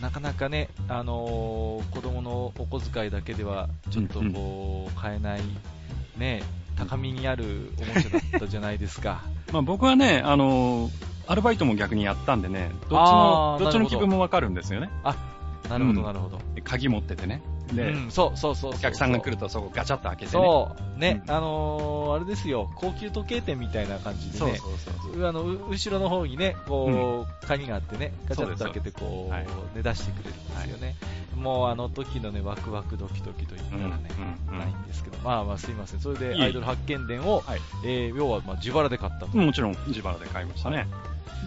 [0.00, 5.42] なかなかね、あのー子供のお小遣いだけではちょっとこう、買えない、
[6.16, 6.42] ね、
[6.76, 9.22] 高みにあるおもちゃだったじゃないですか。
[9.52, 14.90] まあ僕はね、あのーアルバイトも逆にやったんでね、どっちあの、ーどっちの気分もわかるんですよね。
[15.68, 16.40] なるほど、うんなるほど。
[16.54, 17.42] で鍵持っててね。
[17.72, 18.72] で、うん、そうそうそう。
[18.74, 20.30] お客さんが来るとそこガチャッと開けてね。
[20.32, 25.26] そう、ね、うんあのーあれですよ、高級時計店みたいな感じでね、そうそうそう。
[25.26, 30.96] あのう後ろの方にね、こう、鍵があってね、ガチャッと開けてこう、はいね、出してくれるんですよね。
[31.36, 34.10] もうあの時のね、ワクワクドキドキと言ったらね、
[34.48, 36.00] うんうんないんですけど、まあまあすいません。
[36.00, 39.36] それでアイドル発見伝を、はいえー要はまあ自腹で買ったと。
[39.36, 40.86] もちろん自腹で買いましたね。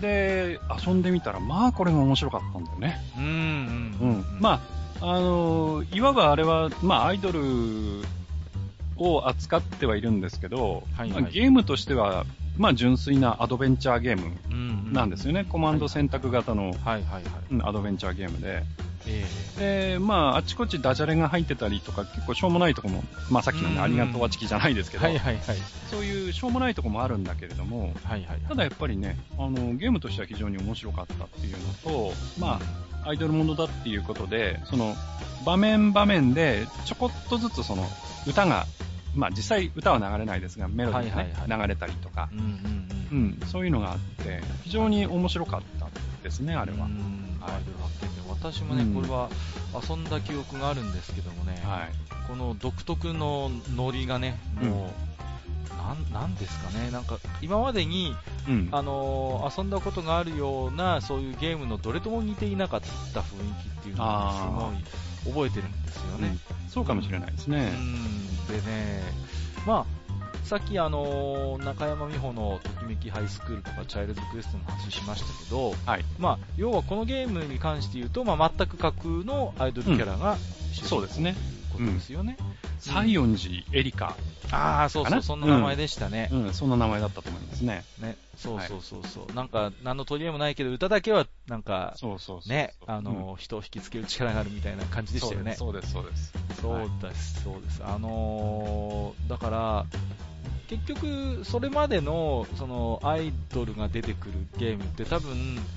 [0.02, 3.02] で、遊んでみたら、まあこれも面白かったんだよね。
[3.18, 4.38] うん、うん、ううんん。
[4.40, 4.60] まあ、
[5.06, 7.42] あのーいわばあれは、まあアイドル
[8.96, 11.22] を扱ってはいるんですけど、はいはい。
[11.24, 12.26] まあゲームとしては
[12.58, 15.46] まあ純粋なアドベンチャーゲームうんうんなんですよね。
[15.48, 17.24] コマンド選択型のはいはいはい。
[17.52, 18.64] うんアドベンチャーゲームで。
[19.06, 25.58] えで、まあ、あちこちダジャレが入ってたりとか、結構しょうもないとこも、まあさっきのね、うんありがとうはチキじゃないですえけど、はいはいはい。
[25.90, 28.40] そういうしょうもないとこもあるんだけれども、はいはい。
[28.48, 32.60] ただやっぱりね、あの、ゲームとしては非常に面白かったっていうのと、ま
[33.04, 34.96] あ、アイドルものだっていうことで、その、
[35.46, 37.86] 場面場面で、ちょこっとずつその、
[38.26, 38.66] 歌が、
[39.16, 42.50] まあ実際歌は流れないですが、メロディーが、ねはいはい流れたりとか、うんうんう
[43.12, 43.26] うん。
[43.30, 45.88] ん、そういうのがあって、非常に面白かった
[46.24, 46.86] ですね、あれは。
[46.86, 47.52] うんはい。
[48.30, 49.30] 私もね、うんこれは
[49.88, 52.28] 遊んだ記憶があるんですけどもね、はい。
[52.28, 54.92] この独特のノリがね、も
[55.72, 58.16] う、なん、なんですかね、なんか、今までに、
[58.48, 58.70] うん。
[58.72, 62.82] あのー遊んだことがあるような、そういうゲームのどれとも似ていなかっ
[63.14, 64.34] た雰囲気っていうのが、
[65.26, 66.28] すごい覚えてるんですよね。
[66.30, 66.40] うん
[66.74, 67.72] そうかもしれないですね。
[67.72, 69.02] うんでね、
[69.66, 76.06] まあ、さっきあのー中山美穂のときめきハイスクールとかチャイルドクエストの話しましたけど、はい。
[76.20, 80.38] まあ、要はこのゲームに関して言うと、まあ、全く架空のアイドルキャラが
[80.74, 81.36] 主人公そうですね。
[81.74, 82.38] ことですよね。
[82.80, 84.16] 西園寺エリカ。
[84.52, 86.30] ああ、そうそう、そんな名前でしたね。
[86.32, 87.84] うん、そんな名前だったと思いますね。
[88.00, 92.50] ね、そうそうそうそう、なんか、何の取り柄もないけど、歌だけは、なんか、そうそうそう。
[92.50, 95.56] ね、あの、人を引きつける力があるみたいな感じでしたよね。
[95.56, 96.34] そうです、そうです。
[96.62, 97.82] そうです、そうです。
[97.84, 99.86] あのーだから、
[100.68, 105.32] 結局、それまでの、その、アイドルが出てくるゲームって多分、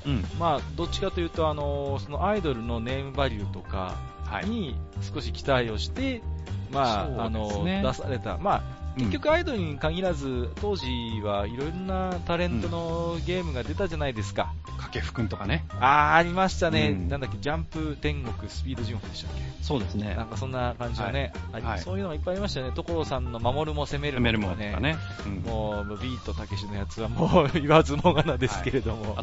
[0.06, 0.24] うん。
[0.38, 4.15] まあ、どっちかというと、あのーそのアイドルのネームバリューとかはい。
[4.44, 6.22] に少し期待をして、
[6.70, 8.38] まあ、あの出された。
[8.38, 10.86] まあ、結局アイドルに限らず、当時
[11.22, 14.54] はいろんなタレントのゲームが出たじゃないですか。
[14.78, 15.66] 掛布くんとかね。
[15.80, 16.90] あー、ありましたね。
[16.90, 22.72] うんなんだっけ、ジャンプ天国スピード順歩でしたっけそうですねなんかそんな感じのね、はいそういうのがいっぱいありましたよね。
[22.74, 24.96] 所さんの守るも攻めるメルモとかンとかね。
[25.26, 29.16] うんもう、ビートたけしのやつはもう言わずもがなですけれども。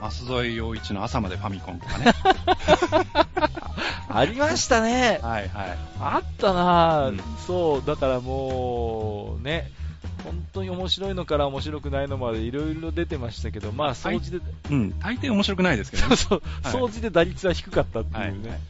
[0.00, 2.12] あと、増添陽一の朝までファミコンとかね。
[4.10, 5.20] ありましたね。
[5.22, 5.78] はいはい。
[6.00, 7.12] あったな
[7.46, 9.07] そう、だからもう、
[9.42, 9.70] ね、
[10.24, 14.98] 本当に面白いのから面白くないのまでいろいろ出てましたけど、まあ、掃除で、うん。
[14.98, 16.16] 大抵面白くないですけどね。
[16.16, 18.60] そう、はい掃除で打率は低かったっていうはいね。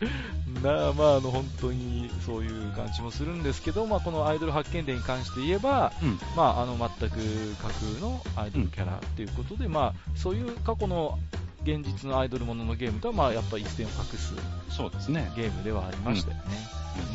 [0.62, 6.18] なあまあ、あの、本当にそういう感じもするんですけど、まあ、このアイドル発見伝に関して言えば、うん。
[6.36, 7.16] まあ、あの、全く
[7.56, 11.18] 架空のアイドルキャラっていうことで、まあ、そういう過去の
[11.62, 14.34] 現実のアイドルもののゲームとは、まあ、やっぱり一線を画す
[14.70, 15.30] そうですね。
[15.36, 16.42] ゲームではありましたよね。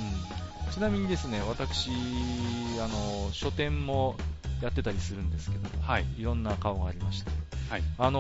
[0.08, 1.90] うんちなみにですね、私、
[2.82, 4.16] あの、書店も
[4.62, 6.06] やってたりするんですけど、はい。
[6.18, 7.30] いろんな顔がありまして、
[7.70, 7.84] はい。
[7.98, 8.20] あの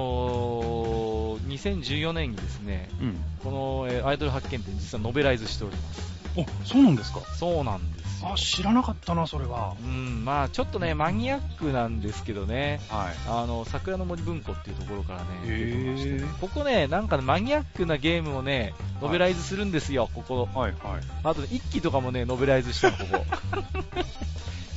[1.39, 3.15] ー2014年にですね、うん。
[3.43, 6.01] この、えーアイドル発見展実はノベライズしております。
[6.35, 7.19] お、そうなんですか？
[7.37, 8.35] そうなんですよあ、。
[8.35, 9.75] 知らなかったな、それは。
[9.83, 13.15] うん、まあちょっとね、マニアックなんですけどね、はい。
[13.27, 20.49] あの、桜の森文庫っていうところからね、出てましてねここね、なんかねマニアックなゲームをね、ノベライズするんですよ、ここ。
[20.53, 21.01] はいはい。
[21.23, 23.25] あとね、一機とかもね、ノベライズしたの、ここ。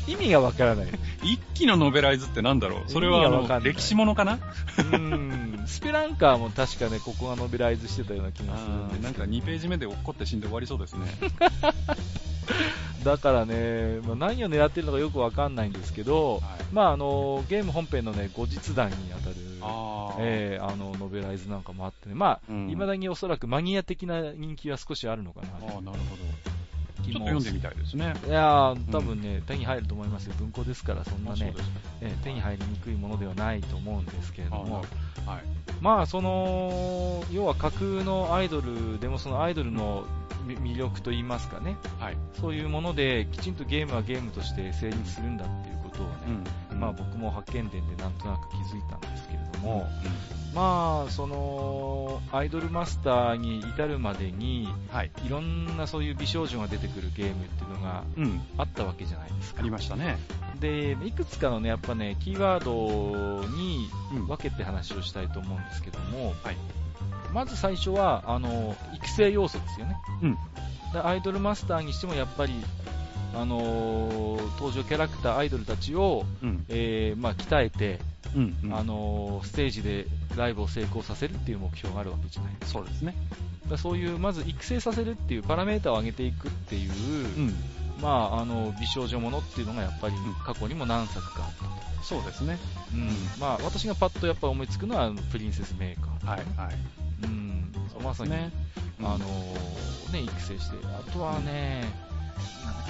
[0.07, 0.87] 意味がわからない。
[1.23, 2.90] 一期のノベライズってなんだろう？
[2.90, 4.38] それは歴史ものかな？
[4.92, 11.07] うん、スペランカーも確かね、ここがノベライズしてたような気がするんですなんか2ページ目で落っこって死んで終わりそうですね。
[13.05, 16.42] だからね、まあ、何を狙ってるのかよくわかんないんですけど、はい。
[16.73, 20.16] まああの、ゲーム本編のね、後日談にあたる、あー。
[20.19, 22.69] えーあの、ノベライズなんかもあってね、まあ、うん。
[22.69, 25.49] 未だにおそらくマニア的な人気は少しあるのかな。
[25.53, 26.56] あー、なるほど。
[27.12, 28.14] ちょっと読んでみたいですね。
[28.27, 30.35] いやー、多分ね、手に入ると思いますよ。
[30.38, 31.55] 文庫ですから、そんなね
[32.23, 34.85] 手に入りにくいものではないと思うんですけれども、
[35.27, 35.42] あはい。
[35.81, 40.05] まあ、その、要は架空のアイドルでもそのアイドルの
[40.47, 42.16] み魅力といいますかね、はい。
[42.40, 46.80] そういうもので、きちんとゲームはゲームとして成立するんだっていうことをね、うん。
[46.80, 55.11] まあ僕も発見伝でなんとなく気づいたんですけれども、うまあ、その、アイドルマスターに至るまでに、んはい。
[55.24, 58.40] いろんなそういう美少女が出てくるゲームっていうのがうん。
[58.56, 59.61] あったわけじゃないですか。
[59.61, 60.18] ありましたね。
[60.61, 66.56] で、いくつかのね、やっぱね、キーワードにうん分けて話をしたいと思うんですけども、はい。
[67.35, 69.96] まず最初は、あの、育成要素ですよね。
[70.22, 70.38] うん
[70.92, 72.54] でアイドルマスターにしてもやっぱり、
[73.40, 76.64] あのー登場キャラクター、アイドルたちを、うん。
[76.68, 78.01] えーまあ、鍛えて、
[78.35, 78.57] うん。
[78.64, 83.14] うんあのーステージでライブを成功させるっていう目標があるわけじゃないですそうですね。
[83.66, 83.70] か。
[83.72, 87.55] だそういう、まず育成させるっていうパラメータを上げていくっていう、うん。
[88.01, 91.70] まあ、あの、美少女ものっていうのがやっぱりん過去にも何作かあったと。
[92.03, 92.59] そうですね。
[92.94, 93.09] うん。
[93.40, 96.31] まあ、私がパッとやっぱ思いつくのは、プリンセスメーカー。
[96.31, 96.40] はい。
[96.57, 96.77] はい。
[97.25, 97.72] うん。
[98.03, 98.51] まさに、ね。
[99.01, 100.77] あのーね、育成して。
[100.87, 101.85] あとはね、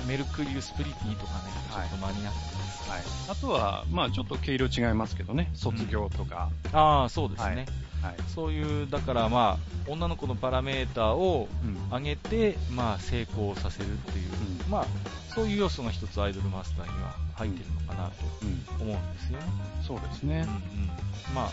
[0.06, 2.90] メルクリウスプリティとかね、ちょっと間に合ってます。
[2.90, 3.02] はい。
[3.28, 7.56] あとは、まあちょっと毛色違いますけどね、卒業とか、ああ、そうですね。
[7.56, 7.66] はい
[8.02, 8.14] はい。
[8.28, 11.76] そういう、だからまあ、女の子のパラメーターをうん。
[11.90, 14.30] 上げて、まあ、成功させるっていう、
[14.64, 14.86] うんまあ、
[15.34, 18.90] そういう要素が一つアイドルマスターには入ってるのかなとうん。
[18.90, 19.46] 思うんですよね。
[19.86, 21.34] そうですねうんうん。
[21.34, 21.50] まあ、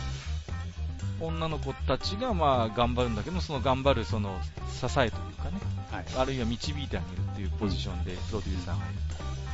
[1.19, 4.39] 女の子たちがまあ頑張るんだけど、その頑張るその
[4.69, 5.59] 支えというかね、
[5.91, 6.05] はい。
[6.17, 8.99] あるいは導いてあげるっていうポジションでプロデューサーがいる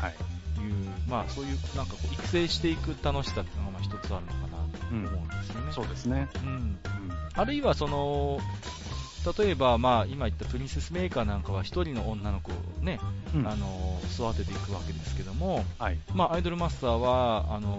[0.02, 0.14] はい。
[0.56, 0.74] という、
[1.08, 5.72] まあそういうなんかこう育成していく楽しさっていうのがまあ一つあるのかなと思うんですよね。
[5.74, 6.28] そうですね。
[6.44, 6.50] うん。
[6.50, 6.80] うん。
[7.34, 8.40] あるいはその、
[9.38, 13.00] 例えば、まあ、今言ったプリンセスメーカーなんかは一人の女の子をね、
[13.34, 15.98] うんあの育てていくわけですけども、はい。
[16.14, 17.78] まあ、アイドルマスターはあの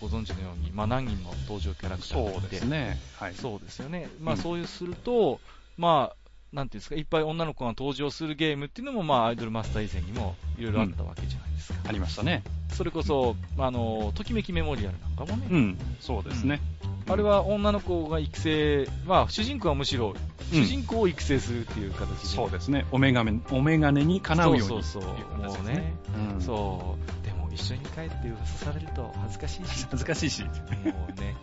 [0.00, 2.98] ご存知のように、まあ、何人も登場キャラクターそうがいてですね。
[3.16, 3.34] はい。
[3.34, 5.40] そうですよね、まあ、うんそういうすると、
[5.76, 11.80] まあ、なんていうんですか、いっぱい女の子が登場するゲームっていうのも、まあ、アイドルマスター以前にもいろいろあったわけじゃないですか。
[11.86, 12.42] ありましたね。
[12.72, 15.78] それこそ、あのときめきメモリアルなんかもね、うん。
[16.00, 16.60] そうですね。
[17.06, 22.26] あれは女の子が育成、まあ、主人公はむしろ、うん主人公を育成するっていう形で。
[22.26, 22.84] そうですね。
[22.92, 24.62] お眼鏡、お眼鏡にかなうように。
[24.68, 25.94] そうそうそうってい形ですもうね。
[26.34, 27.26] うんそう。
[27.26, 29.86] でも一緒に帰って噂されると恥ずかしいし。
[29.90, 30.42] 恥ずかしいし。
[30.42, 31.34] もうね。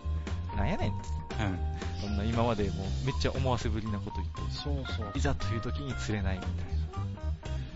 [0.56, 1.44] なんやねんって。
[1.44, 1.58] うん。
[2.00, 5.20] そんな今までもうめっちゃ思わせぶりなこと言って、そうそうい。
[5.20, 6.72] ざという時に釣れないみたい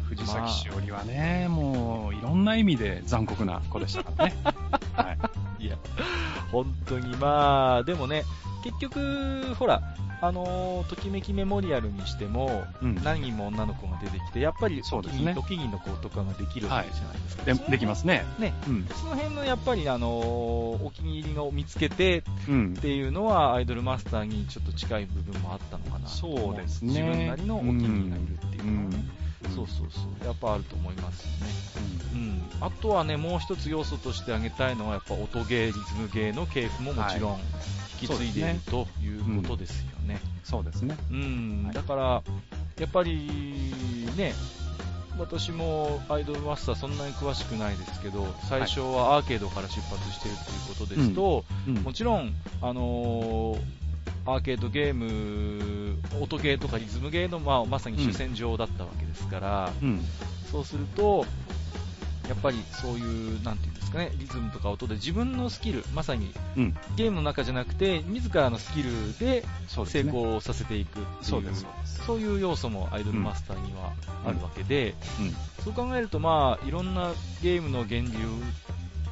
[0.07, 4.35] 藤崎しおりはね、もう、いろんな意味で残酷な子でしたからね。
[4.95, 5.19] はい。
[5.19, 5.31] な。
[5.59, 5.77] いや、
[6.53, 8.25] 本当にまあ、でもね、
[8.65, 9.83] 結局、ほら、
[10.23, 12.95] あのーときめきメモリアルにしても、うん。
[13.05, 17.45] 何人も女の子が出てきて、やっぱりそうですねお気に入りの子とかができるわけじゃないですか。
[17.45, 18.25] でできますね。
[18.39, 18.55] ね。
[18.67, 18.87] うん。
[18.95, 22.81] その辺のやっぱり、あのーお気に入りを見つけてうんっ。
[22.81, 31.53] ていうのは、アイドルマスターにちょっと近い部分もあったのかなそうですね自分なりのお気に入りがいるっていうのはね、うんそうそうそう、やっぱあると思いますよね。
[32.15, 32.43] うん。
[32.61, 37.39] あとはね、もう一つ要素として挙げたいのは、やっぱ音ゲー、リズムゲーの系譜ももちろん
[38.01, 40.21] 引き継いでいるということですよね。
[40.45, 40.97] そうですね。
[41.11, 42.23] うん、はいだから、
[42.79, 43.73] やっぱり
[44.17, 44.35] ね、
[45.19, 53.86] 私もアイドルマスターそんなに詳しくないですけど、最初はアーケードから出発しているということですと、うんもちろん、あのー
[54.25, 60.01] アーケードゲーム、音ゲーとかリズムゲーの、まあ、まさに主戦場だったわけですから、うん。
[60.51, 61.25] そうすると、
[62.29, 66.77] やっぱりそういう、なんていうんですかね、リズムとか音で自分のスキル、まさにうん。
[66.97, 70.01] ゲームの中じゃなくて、自らのスキルで成。
[70.01, 71.53] 功させていくっていう、
[71.85, 73.93] そういう要素もアイドルマスターには
[74.25, 75.65] あるわけで、うん。
[75.65, 78.19] そう考えると、まあ、いろんなゲームの源流、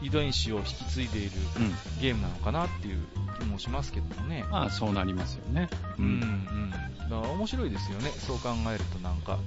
[0.03, 2.01] 遺伝子を引き継いでいるうん。
[2.01, 2.99] ゲームなのかなっていう
[3.35, 4.45] 気もしますけどもね。
[4.51, 5.69] まあ、そうなりますよね。
[5.99, 6.71] うん、うん。
[6.71, 9.39] だから面白いですよね、そう考えるとなんか。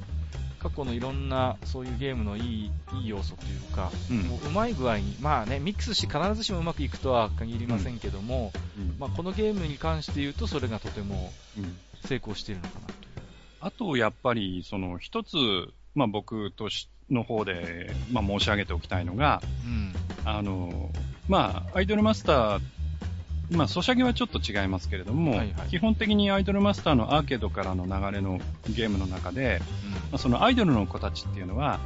[0.60, 12.98] 過去のいろんなそういうゲームのいいいい要素というか、うんもううまい具合に、まあね、ミックスして必ずしもうまくいくとは限りませんけども、うんまあ、このゲームに関して言うと、それがとてもうん成功しているのかなという。
[13.60, 15.36] あと、やっぱり、その、一つ、
[15.96, 19.94] まあ、僕とし、の方で、まあ、申し上げておきたいのが、うん。
[20.26, 20.92] あの、
[21.28, 22.62] まあ、アイドルマスター、
[23.52, 29.62] まあ、ソシャゲはちょっと違いますけれども、はいはい基本的にアイドルマスターのアーケードからの流れのゲームの中で、
[30.12, 31.80] まあ、そのアイドルの子たちっていうのは、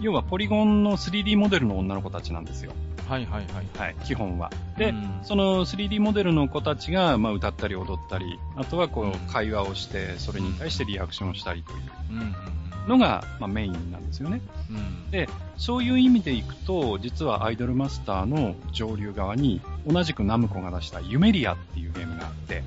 [0.00, 2.72] 要はポリゴンの 3D モデルの女の子たちなんですよ。
[3.08, 3.66] はいはいはい。
[3.78, 4.50] はい、基本は。
[4.76, 11.78] で、うんその 3D モデルの子たちが、まあ、歌ったり踊ったり、あとはこう、会話をして、それに対してリアクションをしたりという
[12.10, 14.40] うんうんのが、まあ、メインなんですよね。
[14.70, 14.76] うん。
[14.76, 22.64] うんで、そういう意味でいくと、実はアイドルマスターの上流側に、同じくナムコが出したユメリアっていうゲームがあって、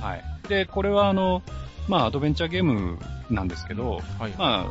[0.00, 0.24] はい。
[0.48, 1.42] で、これはあの、
[1.88, 2.98] まあ、アドベンチャーゲーム
[3.30, 4.66] なんですけど、はいま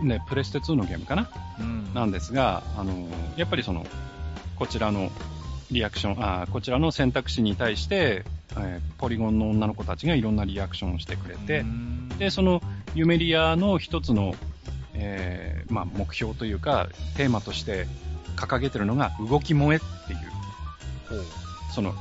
[0.00, 1.28] あ、ね、プレステ2のゲームかな？
[1.60, 1.94] うん。
[1.94, 3.86] なんですが、あの、やっぱりその、
[4.56, 5.10] こちらの
[5.70, 8.24] リアクション、あこちらの選択肢に対して、
[8.56, 12.08] えーポリゴンの女の子たちがいろんなリアクションをしてくれてう、ん。
[12.18, 12.60] で、その
[12.94, 14.34] ユメリアの一つの、
[14.94, 17.86] えーまあ、目標というか、テーマとして
[18.36, 21.24] 掲げてるのが動き萌えっていう、
[21.74, 21.94] その、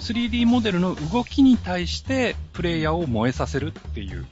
[0.00, 4.26] 3D モデルの動きに対してプレイヤーを燃えさせるっていう。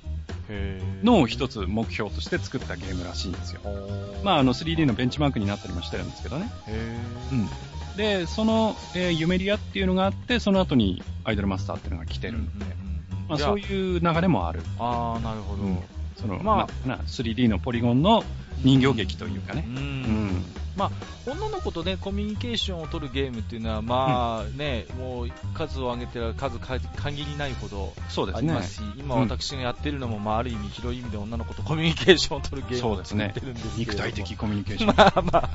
[1.05, 3.61] のを一つ目標として作ったゲームらしいんですよ。
[4.25, 6.51] まあ、あの 3D のベンチマークになったりもしてるんですけどね。
[7.33, 7.49] うん。
[7.99, 12.88] で、その、えーユメリアっていうのがあって、その後にアイドルマスターっていうのが来てるんで、うん
[13.29, 14.61] まあ、そういう流れもある。
[14.79, 15.63] ああ、なるほど。
[15.63, 15.79] うん
[16.21, 18.25] その、まあまあ、3D のポリゴンの
[18.63, 19.71] 人形劇というかねう。
[19.73, 20.45] んうん。
[21.27, 27.93] 女の子とね、コミュニケーションを取るゲームっていうのは、まあね、もう数を上げてら数か限りないほど
[28.35, 28.63] ありま。
[28.63, 34.95] すし、今うん私がやってるのも、まあある意味広い意味で女の子とコミュニケーションを取るゲームを作ってるんですけれども肉体的コミュニケーション。
[34.97, 35.51] まあまあ、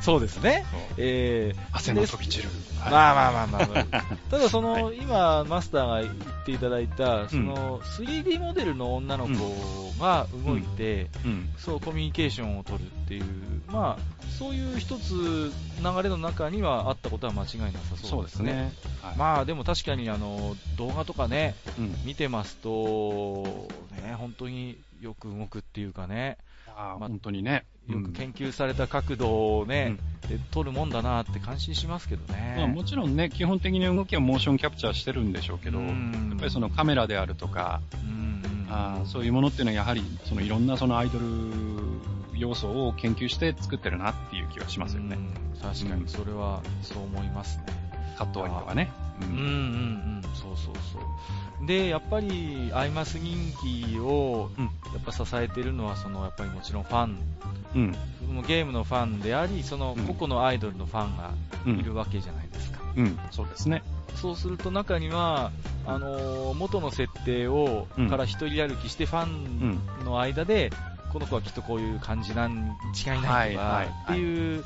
[0.00, 0.64] そうですね。
[0.96, 2.48] えー汗の飛び散る。
[2.80, 6.14] はいまあまあまあまあ、まあ、ただその、 今マスターが言っ
[6.44, 11.48] ていただいた、その 3D モデルの女の子が動いて、うん。
[11.58, 13.24] そうコミュニケーションを取るっていう、
[13.68, 18.52] まあ、そういう一つ流れの中にはあったことは間違いなさそそううですすね。
[18.52, 18.72] でね。
[19.02, 21.94] はいまあでも確かにあの動画とかね、うん。
[22.06, 23.44] 見てますと、
[24.02, 27.64] ね、本当によく動くっていうかね、まあー本当にね。
[27.86, 29.96] よく研究された角度をね、
[30.28, 32.54] で撮るもんだなって感心しますけどね。
[32.58, 41.24] まあ、もちろんね、基本的に動きはモーションキャプチャーしてるんでしょうけど、やうんっぱりそのカメラであるとか、うんうんあーそういうものっていうのはやはり、そのいろんなそのアイドル
[42.38, 45.16] 要素を研究して作ってるなっていう気はしますよね。
[45.16, 47.64] うん確かにそれはそう思いますね。
[48.18, 48.90] カット割りとかね。
[49.20, 50.98] ううんうんうん、そうそうそ
[51.62, 51.66] う。
[51.66, 54.70] で、やっぱり、アイマス人気を、うんや
[55.00, 57.18] っぱ支えてるのは、その、やっぱりもちろんファン、
[57.74, 57.92] うん。
[58.46, 61.32] ゲームのファンであり、そのうん個々のアイドルのファンが
[61.66, 61.78] うん。
[61.78, 62.80] いるわけじゃないですか。
[62.96, 63.18] うん。
[63.30, 63.82] そうですね。
[64.14, 65.50] そうすると中には、
[65.86, 70.70] あのー元の設定を、うんから一人歩きしてファンの間で、
[71.16, 74.62] この子はきっとこういう感じなん違いないとか、っていう、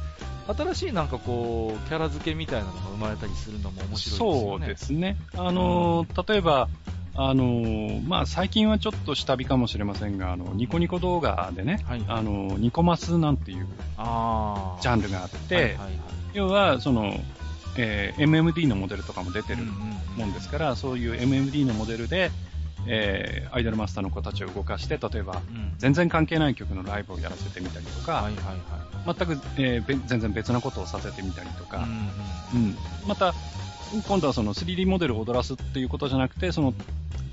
[0.48, 4.40] 新しいなんかこう、キャラ付けみたいなのが生まれたりするのも面白いですよね。
[4.40, 5.16] そうですね。
[5.36, 6.68] あのー、例えば、
[7.14, 12.04] あのー、まあ、最近はちょっと下火かもしれませんが、あの、ニコニコ動画でね、はい。
[12.08, 13.68] あのー、ニコマスなんていう
[14.00, 15.90] ジャンルがあって、はいはいはい
[16.32, 17.14] 要は、その、
[17.76, 19.74] えー MMD のモデルとかも出てるうんうん
[20.16, 22.32] もんですから、そういう MMD のモデルで、
[22.86, 25.72] えーアイドルマスターの子たちを動かして、例えば、うん。
[25.78, 28.34] 全然関係ない曲のライブをやらせてみたりとか、はいはい
[29.04, 29.16] はい。
[29.16, 31.78] 全く、えーべ全然別なことをさせてみたりとか、
[32.54, 32.76] うんうん
[33.06, 33.34] また、
[34.06, 36.74] 今度はその 3D モデルを踊らすっていうことじゃなくて、その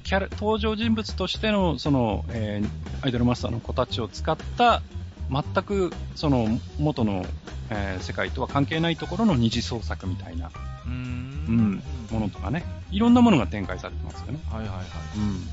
[0.03, 4.81] キャラ登場人物としてのその、えーアイドルマスターの子たちを使った、
[5.29, 6.47] 全くその
[6.79, 7.25] 元の、
[7.69, 10.49] えー世界とは関係ないところの二次創作みたいな。
[10.85, 11.36] うん。
[11.47, 14.39] うんものとかね、いろんなものが展開されてますよね。
[14.49, 14.85] はいはいはい。
[15.17, 15.47] うん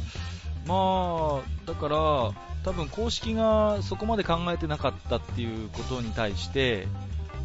[0.66, 1.97] まあ、だから、
[2.64, 6.88] 多分公式がそこまで考えてなかったっていうことに対して、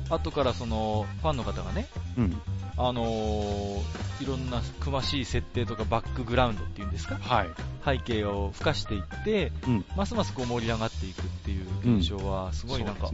[0.10, 1.88] 後からそのファンの方がね、
[2.18, 2.42] うん
[2.78, 7.50] あのーいろんな詳しい設定とかバックグラウンドっていうんですか、はい。
[7.86, 13.10] 背景を付加していって、うんますますこう盛り上がっていくっていう現象は、すごいなんか。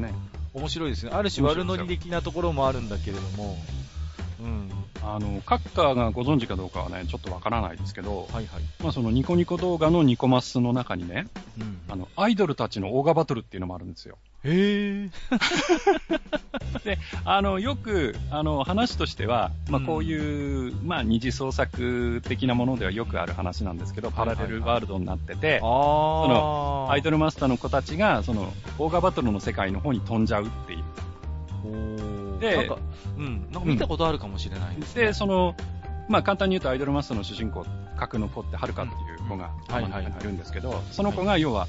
[0.53, 1.11] 面白いですね。
[1.13, 3.57] ある種悪ノリ的なところもあるんだけれども、
[4.39, 4.69] うん。
[5.03, 8.63] あの、カッカーがご存知かどうかはね、ちょっとわからないですけど、はいはい。
[8.81, 11.27] まあそのニコニコ動画のニコマスの中にね、
[11.59, 11.79] うん。
[11.89, 14.17] あの、アイドルたちのオーガバトルっていうのもあるんですよ。
[14.43, 15.09] へえ。
[17.25, 26.91] あの、よく、あの、話としては、まあうんこういう、まあ二次創作的なものではよくある話なんですけど、パラレルワールドになってて、ああ。
[26.91, 30.83] アイドルマスターの子たちが、その、オーガバトルの世界の方に飛んじゃうっていう。
[32.39, 32.77] でなんか、
[33.17, 35.05] うん、なんか見たことあるかもしれないですね。
[35.07, 35.55] で、その、
[36.07, 37.65] まあ簡単に言うとアイドルマスターの主人公、
[37.97, 41.67] 格の子ってはるかっていう子が、うんはいはいはいいるんですけど、その子が要は、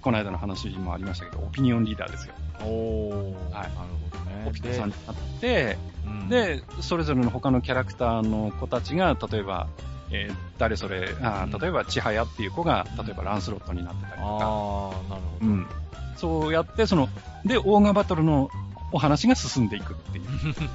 [0.00, 2.34] この間の話にもありましたけど、オピニオンリーダーですよ。
[2.60, 3.72] おー、はいなる
[4.10, 4.46] ほどね。
[4.46, 9.68] オピタさんになって、うん、で、それぞれの他のキャラクターの子たちが、例えば、
[10.10, 14.90] えー誰それ、あ例えば、千早っていう子が、例えばランスロットになってたりとか、ああ、なるほ
[15.40, 15.46] ど。
[15.46, 15.66] うん。
[16.16, 17.08] そうやって、その、
[17.44, 18.50] で、オーガバトルの
[18.94, 20.24] お話が進んでいくっていう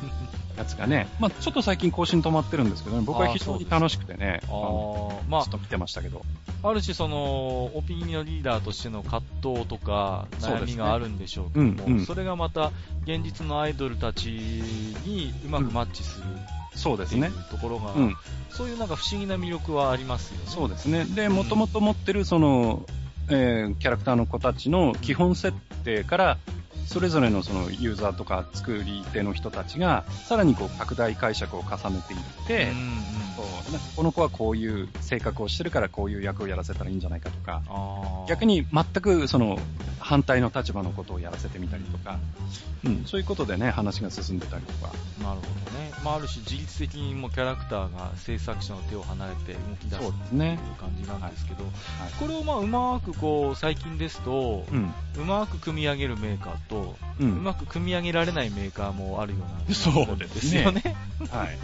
[0.59, 6.26] やつがね、まあちょっと最近更新止まってるんですけどね、僕は非常に楽しくてね、ああのーまずっと見てましたけど。
[6.61, 12.74] あ、ある種その、オピニオンリーダーとしての葛藤とか、悩みがあるんでしょうけども、うんうんそれがまた、
[13.05, 16.26] 現実のアイドルたちにうまくマッチする
[16.76, 17.32] そうですね。
[17.51, 18.17] ところが、うん。
[18.49, 20.43] そういうなんか不思議な魅力はありますよね。
[20.47, 21.05] そうですね。
[21.05, 22.86] で、もともと持ってる、その、
[23.30, 26.38] えーキャラクターの子たちの基本設定から、
[26.90, 33.20] それぞれのそのユーザーとか作り手の人たちが、さらにこう拡大解釈を重ねていって、うんうん
[33.96, 37.62] この子はこういう性格をしてるからこういう役をやらせたらいいんじゃないかとか、
[38.28, 39.58] 逆に全くその
[40.00, 42.18] 反対の立場のことをやらせてみたりとか、
[42.86, 44.94] うん、そういうことでね、話が進んでたりとか。
[45.22, 45.92] なるほどね。
[46.04, 50.60] まあ、ある種自律的にもキャラクターが制作者の手を離れて動き出すそうっていうですね。
[50.80, 51.74] 感じなんですけど、はい
[52.20, 54.94] これをまあうまくこう最近ですと、うん。
[55.18, 57.24] うまく組み上げるメーカーと、う。
[57.24, 60.96] うんまく組み上げられないメーカーもあるようなそうですねよね。
[61.32, 61.58] はい。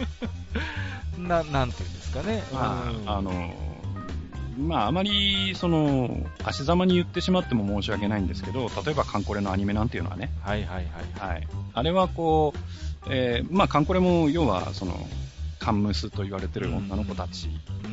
[1.20, 2.42] ななんていうんですかね。
[2.52, 3.54] あの、
[4.56, 10.86] まあ、あまり、その、足ざまに言ってしまっても申し訳ないんですけど、例えばカンコレのアニメなんていうのはね、はいはい
[11.18, 11.32] はい。
[11.32, 11.48] はい。
[11.74, 14.94] あれはこう、えーまあ、カンコレも要は、その、
[15.58, 17.48] カンムスと言われてる女の子たち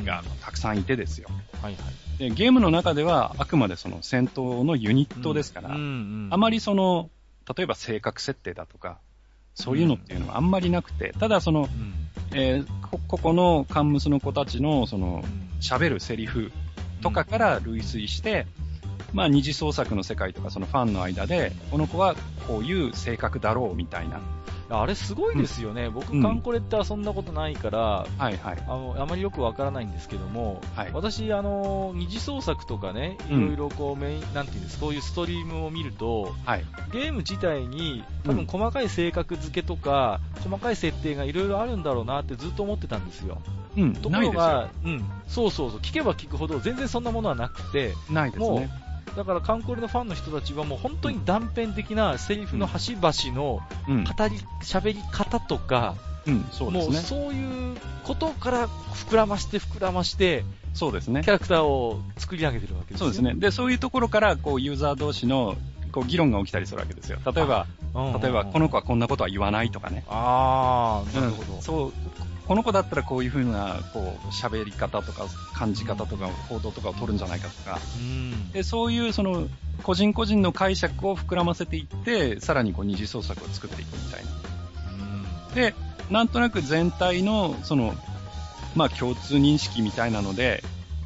[0.06, 1.30] がたくさんいてですよ。
[1.62, 2.20] はいはい。
[2.20, 7.10] で、ゲームの中ではあくまでその戦闘のユニットですから、うんうんあまりその、
[7.58, 9.00] 例えば性格設定だとか、
[9.56, 11.94] そういうのっていうのはあんまりなくて、ただその、うん
[12.32, 15.24] えーこ、ここのカンムスの子たちのその、
[15.62, 16.52] 喋るセリフ
[17.02, 18.48] とかから類推して、
[19.14, 22.16] まあ二次創作の世界とかそのファンの間で、この子は
[22.48, 24.20] こういう性格だろうみたいな。
[24.82, 25.90] あれすごいですよね。
[25.90, 27.80] 僕、うんカンコレって遊んだことないから、
[28.18, 28.58] はいはい。
[28.68, 36.66] あの、あまりよくわからないんですけども、はい私、あの、二次創作とかね、いうんろいろこう、メイン、なんていうんですこういうストリームを見ると、はい。
[36.92, 43.42] ゲーム自体に多うん分細かい性格付けとか、細かい設定がいろいろあるんだろうなってずっと思ってたんですよ。
[43.78, 44.16] うん、とこ。
[44.16, 48.70] ろが、うん、そうそうそう、聞けば聞くほど全然そんなものはなくて、ないですもね。
[49.16, 54.04] だからカンコレのファンの人たちはもう本当に断片的なセリフの端々のうん。
[54.04, 55.96] 語り、喋り方とか、
[56.26, 56.94] うん、そうでもう。
[56.94, 60.44] そういうことから膨らまして膨らまして、
[60.74, 61.30] そうですねキ。
[61.30, 63.36] ャラクターを作り上げてるわけですよそうですね。
[63.36, 65.56] で、そういうところから、こう、ユーザー同士の、
[65.92, 67.20] こう、議論が起きたりするわけですよ。
[67.26, 70.04] 例えば、うん例えば、この子はこんなことは言わないとかね。
[70.10, 71.54] あー、なるほど。
[71.54, 71.94] うんそう、
[72.48, 77.80] この子だったらこういうふうな、こう、喋り方とか、感じ方とか、行動とかを取るんじゃないかとか。
[77.98, 79.48] うんで、そういう、その、
[79.84, 84.32] 個人個人の解釈を膨らませていって、さらにこう、二次創作を作っていくみたいな。
[85.56, 85.74] で、
[86.10, 87.96] なんとなく全体の、その、
[88.76, 90.64] まあ共通認識みたいなので、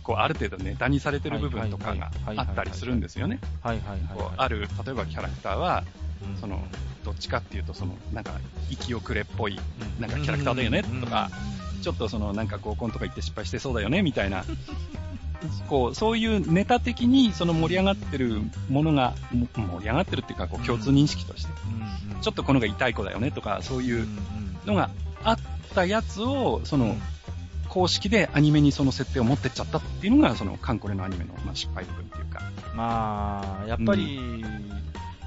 [0.07, 3.41] こう、ある程度ネタにされてる部分とかがあったりするんですよね。
[3.61, 4.33] はいはいはいこうはい。
[4.37, 5.83] ある、例えばキャラクターは、
[6.25, 6.39] うん。
[6.39, 6.65] その、
[7.03, 8.31] どっちかっていうと、その、なんか、
[8.69, 10.01] 息遅れっぽい、うん。
[10.01, 11.01] なんかキャラクターだよねうん。
[11.01, 11.29] とか
[11.81, 14.45] ちょっとその、なんか合コンとか行って失敗してそうだよね、みたいな。
[15.67, 21.51] こう、そういうネタ的にその盛り上がってるものが、も盛り上がってるっていうか、こう、共通認識として、
[22.21, 24.07] ちょっとこのが痛い子だよねとか、そういう
[24.65, 24.89] のが
[25.25, 25.37] あっ
[25.75, 26.95] たやつを、その、
[27.69, 32.41] 公式でアニメにその設定を持ってっちゃったっていうのが、その、カンコレのアニメの、まあ、失敗部分っていうか。
[32.75, 34.43] まあ、やっぱり、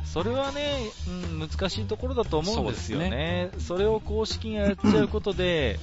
[0.05, 3.51] それはね、うん、難しいところだと思うんですよね。
[3.59, 5.79] それを公式がやっちゃうことで、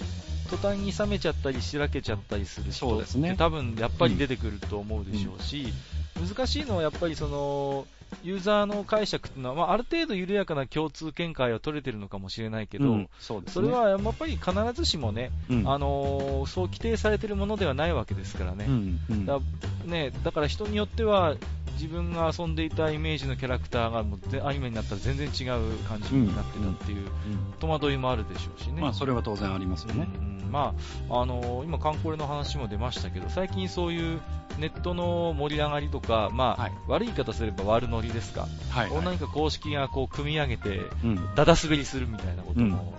[0.49, 3.35] 途端に冷めちゃったり、しらけちゃったりする人ってそうですね。
[3.37, 5.73] 多分やっぱり出てくると思うでしょうし、
[6.19, 7.85] 難しいのはやっぱりその、
[8.23, 13.67] ユーザーの解釈っていうのは、まあ、ある程度緩やかな共通見解は取れてるのかもしれないけど、うんそうですね。
[13.67, 18.65] それはやっぱり必ずしもね、うん、あのーそう規定されてるものではないわけですからね。
[18.67, 19.25] うん、うん。
[19.25, 19.39] だ
[19.85, 21.35] ね、だから人によっては
[21.73, 28.81] 自分が遊んでいたイメージのキャラクターがもうぜアニメになったら全然違う感じになってたっていううん戸惑いもあるでしょうしね。
[28.81, 30.07] まあ、それは当然ありますよね。
[30.19, 30.73] うんま
[31.09, 34.21] あ、あの今、カンコレの話も出ましたけど、最近そういう
[34.57, 38.97] ネットの盛り上がりとか、まあはい悪い言い方すれば悪ノリですか、はい、はい。
[38.97, 41.35] を何か公式がこう組み上げて、うん。
[41.35, 42.93] だだ滑りするみたいなことも、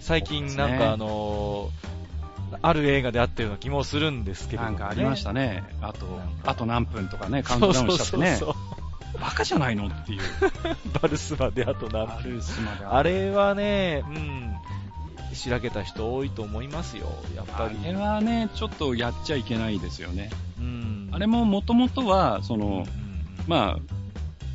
[0.00, 1.70] 最近なんか、あの
[2.62, 5.64] ある映画であったような気もするんですけれども、ね、なんかありましたね。
[5.80, 6.06] あと
[6.44, 8.36] あと何分とかね、カウントダウンしちゃってね。
[8.36, 8.84] そうそうそう
[9.20, 10.20] バカじゃないのっていう。
[11.00, 12.96] バルスまであと何あるスマが。
[12.96, 14.54] あれはね、うん、
[15.34, 17.78] しらけた人多いと思いますよ、やっぱあり。
[17.84, 20.30] れはね、ちょっとやっちゃいけないですよね。
[21.14, 23.44] うん、あれももともとは、その、うん。
[23.46, 23.94] まあ、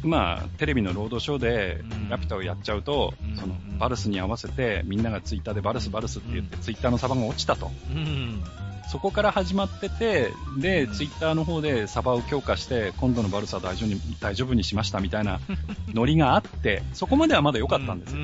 [0.04, 2.10] まあ、テレビのロードショーでうん。
[2.10, 3.36] ラピュタをやっちゃうと、うん。
[3.36, 7.72] その、バルスに合わせて、みんながツイッターでバルスバルスって言って、ツイッターのサバが落ちたと。
[7.92, 8.44] うん、
[8.90, 10.94] そこから始まってて、で、うん。
[10.94, 15.40] ツイッターの方でサバを強化して、今度のバルスは大丈夫に大丈夫にしましたみたいな
[15.94, 18.20] ノリがあって、そこまではまだ良かったんですよ。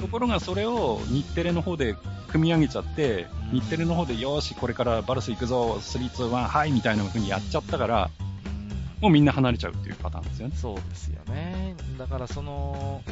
[0.00, 1.96] ところがそれを日テレの方で
[2.34, 8.10] 組み上げちゃって、うん日テレの方でよーし、これからバルス行くぞ、3、2、1、はいみたいな風にやっちゃったから、
[9.00, 10.56] もうみんな離れちゃうっていうパターンですよね。
[10.56, 11.76] そうですよね。
[11.96, 13.02] だからその、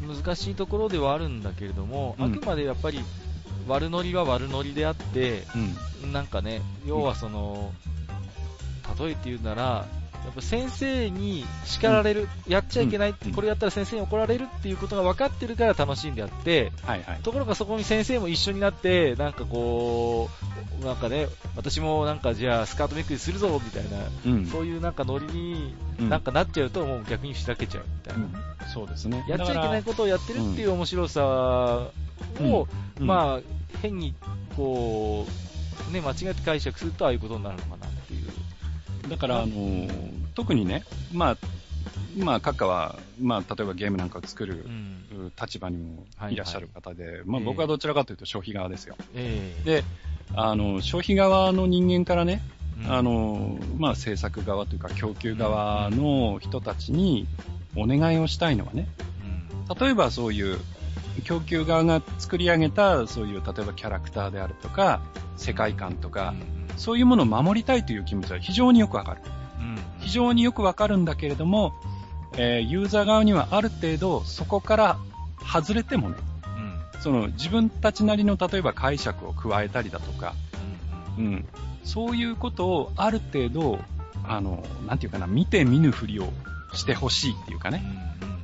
[0.00, 3.00] 難しいところではあるんだけれども、うんあくまでやっぱり
[3.68, 5.42] 悪ノリは悪ノリであって、
[6.02, 6.12] うん。
[6.12, 7.74] なんかね、要はその、
[8.98, 9.86] 例えて言うなら、
[10.24, 17.20] やっぱ先生に叱られる、やっちゃいけない、うんこれやったら先生に怒られるっていうことが分かってるから楽しいんであって、はいはい。
[17.22, 20.28] ところがそこに先生も一緒になって、なんかこ
[20.80, 24.46] う、なんかね、私もなんかじゃあスカートめくりするぞみたいな、うん。
[24.46, 28.24] そういうなんかノリにうんなんかなっちゃうと、もう逆にしらけちゃうみたいな。
[28.24, 29.24] うんそうですね。
[29.28, 32.68] やっちゃいけないことをやってるっていう面白さを、
[33.00, 33.40] うんまあ、
[33.82, 34.14] 変に
[34.56, 35.26] こ
[35.88, 38.30] う、ね、間違って解釈するとああいうことになるのかなっていう。
[39.10, 41.36] だから、あのー特にね、まあ、
[42.16, 45.32] まあ、閣下は、まあ、例えばゲームなんかを作るうん。
[45.38, 48.94] 立場にもいらっしゃる方で、まあ、ええ僕はどちらかというと消費側ですよ。
[49.14, 49.64] ええ。
[49.64, 49.84] で、
[50.34, 52.42] あの、消費側の人間からね、
[52.84, 52.92] うん。
[52.92, 57.26] あの、まあ、制作側というか供給側の人たちに
[57.76, 58.88] お願いをしたいのはね、
[59.78, 60.58] 例えばそういう
[61.24, 65.00] 供給側が作り上げたそういう例えばキャラクターであるとか
[65.36, 66.34] 世界観とか、
[66.80, 69.20] そういうものを守りたいという気持ちは非常によくわかる。
[69.60, 69.78] うん。
[69.98, 71.74] 非常によくわかるんだけれども、
[72.38, 74.98] えーユーザー側にはある程度そこから
[75.46, 76.16] 外れてもね、
[76.94, 77.00] うん。
[77.02, 80.34] その自分たちなりの例えば解釈を加えたりだとか、
[81.18, 81.46] うん、
[81.84, 83.78] そういうことをある程度、
[84.26, 86.32] あの、なんていうかな、見て見ぬふりを
[86.72, 87.84] してほしいっていうかね、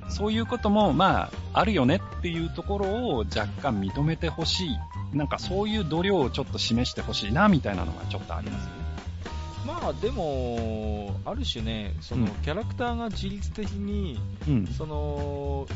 [0.08, 4.76] そういうことも、まあ、あるよねっていうところを若干認めてほしい。
[5.12, 8.86] なんかそういう度量をちょっと示してほしいな、みたいなのがちょっとありますよね。
[9.66, 14.66] まあでも、ある種ね、そのうんキャラクターが自律的に、うん。
[14.66, 15.66] その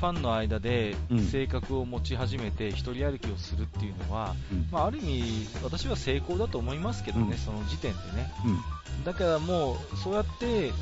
[0.00, 8.32] ファンの間でうん性格を持ち始めて一人歩きをするっていうのは、うんまあ、ある意味、私は成功だと思いますけどね、うんその時点でね。
[8.46, 9.04] うん。
[9.04, 10.72] だからもう、そうやって、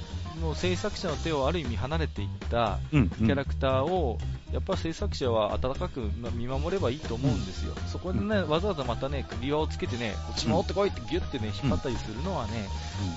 [0.41, 3.09] もう制作者の手をある意味離れていったうん。
[3.09, 4.19] キャラクターを、
[4.53, 7.75] やっぱ制作者は温かくま見守ればいいと思うんですよ。
[7.89, 12.69] そこでね、わざわざまたね、首輪をつけてね、こっち戻ってこいってギュッてね、引っ張ったりするのはね、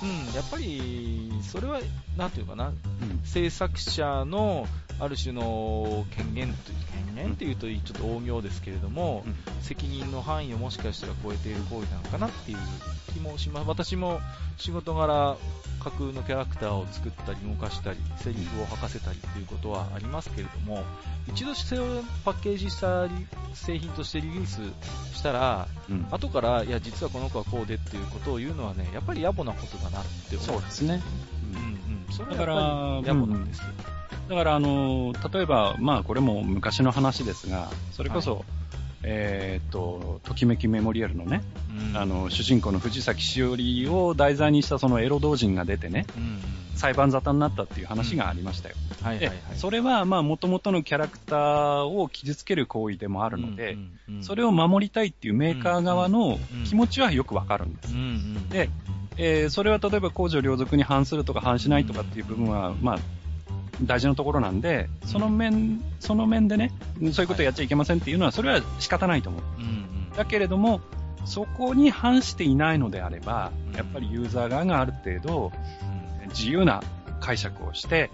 [0.04, 1.80] うん、やっぱり、それは、
[2.18, 2.76] なんていうかな、うん。
[3.24, 4.68] 制作者の
[5.02, 12.58] ある種の権限と権限っていうとちょっと大行ですけれども、うん責任の範囲をもしかしたら超えている行為なのかなっていう
[13.14, 13.68] 気もします。
[13.70, 14.20] 私も
[14.58, 15.38] 仕事柄、
[15.82, 20.84] 架空のキャラクターを作ったり動かしたり、セリフを吐かせたりっていうことはありますけれども、
[21.32, 23.12] 一度それをパッケージしたり
[23.54, 24.60] 製品としてリリース
[25.16, 26.08] したら、うん。
[26.12, 30.48] 後から、いや、実はこの子はこうでっていうことを言うのはね、やっぱり野暮なことだなって思う。
[30.48, 31.02] そうですね。
[31.54, 32.14] うんうん。
[32.14, 33.66] それはだからやっぱり野暮なんですよ。
[34.30, 38.46] だから、あの、例えば、まあ、これも昔の話ですが、それこそ、
[39.04, 41.42] えーっと、ときめきメモリアルのね、
[41.92, 46.40] うんあの、主人公の藤崎しおりを題材にしたそのエロ同人が出てね、うんうん
[46.74, 48.76] 裁判沙汰になったっていう話がありましたよ。
[49.02, 49.38] ではいはいはい。
[49.56, 58.00] それは、まあ、元々のキャラクターを傷つける行為でもあるので、うんうんうんそれを守りたいっていうメーカー側のうん気持ちはよくわかるんですうん。
[58.00, 58.02] う
[58.40, 58.70] んで
[59.18, 63.00] えーそれは例えば公序良俗に反するとか反しないとかっていう部分は、まあ、
[63.84, 66.72] 大事なところなんで、その面、その面でね、
[67.12, 69.42] そういうことやっちゃいけませんっていうのは、それは仕方ないと思う。
[69.58, 70.10] うんうん。
[70.16, 70.82] だけれども、
[71.26, 75.52] そこに反していないのであればうん、やっぱりユーザー側がある程度、
[76.30, 76.82] 自由な
[77.20, 78.10] 解釈をして、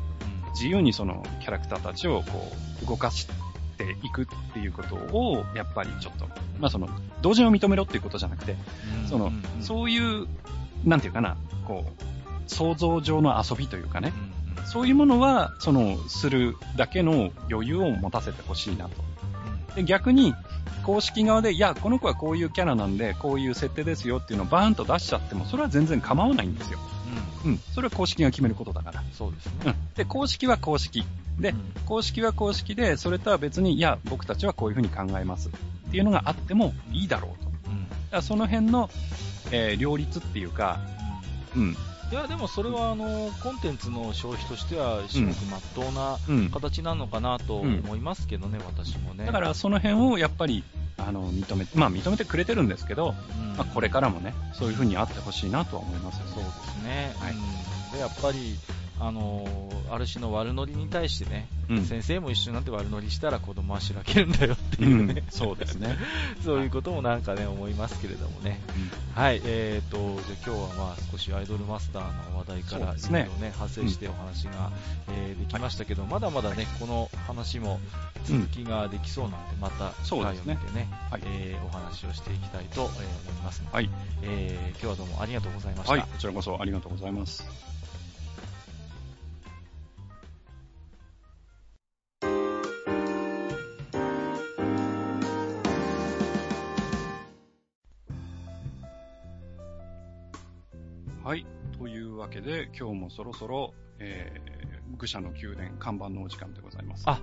[0.54, 2.52] 自由にそのキャラクターたちをこ
[2.84, 3.28] う動かし
[3.78, 6.28] ていくっていうことを、やっぱりちょっと、
[6.60, 6.90] まあその、
[7.22, 8.56] 同人を認めろっていうことじゃなくて、
[9.04, 9.08] うん。
[9.08, 10.28] その、そういう、
[10.84, 12.04] なんていうかな、こう、
[12.48, 14.14] 想像上の遊びというかね、
[14.66, 18.92] そういうものは、その、するだけの余裕を持たせてほしいなと。
[19.76, 20.34] で、逆に、
[20.84, 26.80] 公式側で、いや、この子はこういうキャラなんで、こういう設定ですよっていうのをバーンと出しちゃっても、それは全然構わないんですよ。
[27.44, 27.60] うんうん。
[27.74, 29.04] それは公式が決めることだから。
[29.14, 29.52] そうですね。
[29.66, 29.76] うん。
[29.96, 31.04] で、公式は公式。
[31.40, 35.50] で、うん公式は公式で、それとは別に、いや、僕たちはこういうふうに考えます。
[35.50, 35.52] っ
[35.92, 37.50] ていうのがあってもいいだろうと。
[37.50, 38.90] だかうんらその辺の、
[39.52, 40.80] えー両立っていうか、
[41.56, 41.78] うん。
[42.10, 46.50] いや、でもそれは、あの、コンテンツの消費としては、至極真っ当なうん。
[46.50, 49.26] 形なのかなと思いますけどね、私もね。
[49.26, 50.64] だから、その辺をやっぱり、
[50.98, 57.14] あの、認め、まあ認めてくれてるんですけど、うんまあこれからもね、そういうふうにあってほしいなとは思いますよそうですね。
[57.20, 58.58] はいうんで、やっぱり、
[59.00, 61.86] あのーある種の悪ノリに対してね、うん。
[61.86, 65.98] 先生も一緒になって悪ノリしたら子供はしらけるんだよってういうね、ん、そうですね。
[66.44, 68.60] そういうこともなんかね、思いますけれどもね。
[69.16, 73.20] はい、えーと、じゃあ今日はまあ少しアイドルマスターの話題からいろいろね。
[73.20, 74.72] ね、派生してお話が、
[75.10, 77.80] えーできましたけど、まだまだね、この話も
[78.26, 81.22] 続きができそうなんで、また機会を見てねね、はい。
[81.26, 83.90] えーお話をしていきたいと、えー思いますので、はい。
[84.24, 85.94] えー今日はどうもありがとうございました。
[85.94, 87.77] はい、こちらこそありがとうございます。
[101.28, 101.46] はい。
[101.78, 107.04] というわけで、今日もそろそろ、えー、愚者の宮殿看板のお時間でございます。
[107.06, 107.20] あ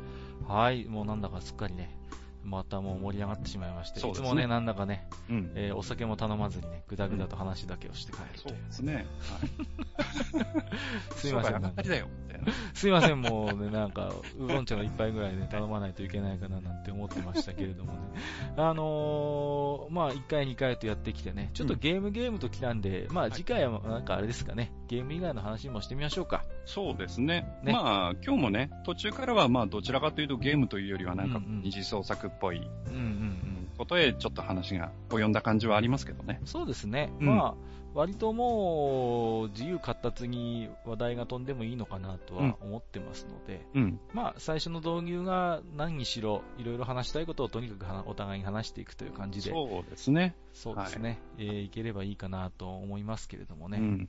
[0.47, 1.99] はい、もうなんだかすっかりね、
[2.45, 5.53] またもう盛り上がってしまいまして、ねいつもね、なんだかね、うん。
[5.55, 8.65] えーお酒も頼まずにね、ぐだぐだと話だけをして帰るとそういう。
[8.65, 8.95] ですね。
[8.95, 9.05] はい。
[11.17, 12.09] すいません商売上がったりだよ。
[12.27, 17.99] みたいなすいません、もうね、なんか、ウーロン茶の一杯ぐらいね、頼まないといけないかななんて思ってましたけれどもね。
[18.57, 26.45] あのー、まあ、1回2回とやってきてね、ちょっとゲームゲームときたんで、まあ、次回はなんかあれですかね、ゲーム以外の話もしてみましょうか。
[26.67, 27.47] そうですね。
[27.63, 36.41] ねまあ、今日もね、途中からはまあ、どちらかというとゲームというよりはなんかうんうん二次創作っぽい、うんうんことへちょっと話が及んだ感じはありますけどね。
[36.45, 37.12] そうですね。
[37.18, 37.55] うんまあ、
[37.93, 43.99] 割ともう、自由闊達に話題が飛んでもいいのかなとは思ってますので、うん。
[44.12, 50.37] まあ、最初の導入が何にしろ、いろいろ話したいことをとにかくはお互いに話していくという感じで、そうですね。
[50.53, 53.78] そうですね、い、えーいければいいかなと思いますけれどもね。
[53.78, 54.09] うん。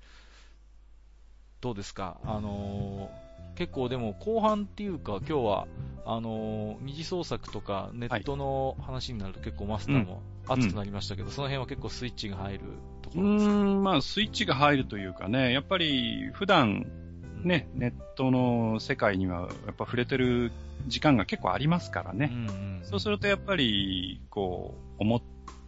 [1.62, 2.20] どうですか？
[2.24, 5.68] あのー結構でも後半っていうか今日は
[6.06, 12.60] あのー二次創作とかネットの話になると結構マスターも熱くなりましたけど、その辺は結構スイッチが入る
[13.02, 13.52] とこうろですか？
[13.52, 16.86] ーん、まあ、スイッチが入るというかね、やっぱり普段
[17.44, 20.52] ね、ネットの世界にはやっぱ触れてる
[20.88, 22.30] 時間が結構ありますからうんね。
[22.32, 22.80] うん。
[22.84, 25.22] そうするとやっぱり、こう、思っ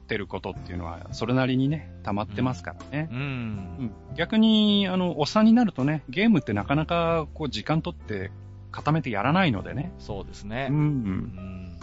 [0.08, 3.10] てることっていうのは、それなりにね、溜まってますからね。
[3.12, 8.32] うんうん逆に、あの、おっさんになるとね、ゲームってなかなか、こう、時間取って
[8.72, 9.94] 固めてやらないのでね。
[10.00, 10.74] そうですねう。。
[10.74, 11.78] うんん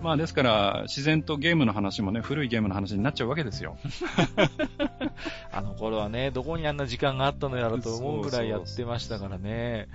[0.00, 3.76] まあ、ですから、自然とゲームの話もね、古いゲームの話になっちゃうわけですよ。
[5.52, 9.88] あの頃はね、どこにあんな時間があったのやらと思うぐらいやってましたからね。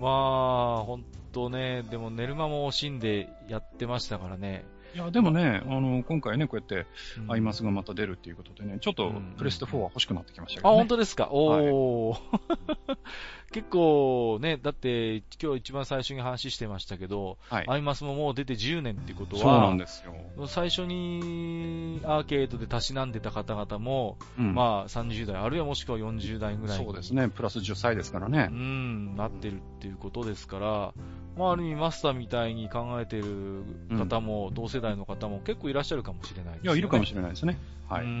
[0.00, 4.64] まあ、本当ね、でも寝る間も惜しんでやってましたからね。
[4.94, 6.86] いや、でもね、あの、今回ね、こうやって、
[7.18, 10.80] うんアイマスがまた出るっていうことでね、ちょっとうんプレステ4は欲しくなってきましたけあ、どね。
[10.80, 11.28] 本当ですか？
[11.30, 12.18] おー。
[13.52, 17.64] 結構ね、だって今日一番最初に話してましたけど、はい。
[17.68, 20.14] アイマスももう出て10年ってことそうなんは、ですよ。
[20.46, 28.54] 最初にアーケードでたしなんでた方々も、うんまあ30代、あるいはもしくは40代ぐらいにそうですね、プラス10歳ですからねう。
[28.54, 30.94] ん、なってるっていうことですから、
[31.36, 33.64] まあ、ある意味マスターみたいに考えてる
[33.98, 37.58] 方も、同世代の方も結構いらっしゃるかもしれないですいや、いるかもしれれないですね。
[37.92, 38.04] はい。
[38.04, 38.12] うんう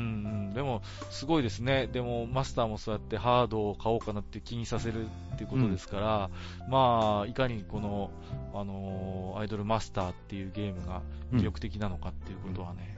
[0.50, 1.86] ん、でも、すごいですね。
[1.86, 6.30] でも、マスターもそうやってハードを買おうかなって気にさせるっていうことですから、
[6.68, 8.10] まあ、いかにこの、
[8.54, 11.00] あのーアイドルマスターっていうゲームが
[11.32, 12.96] 魅力的なのかっていうことはね、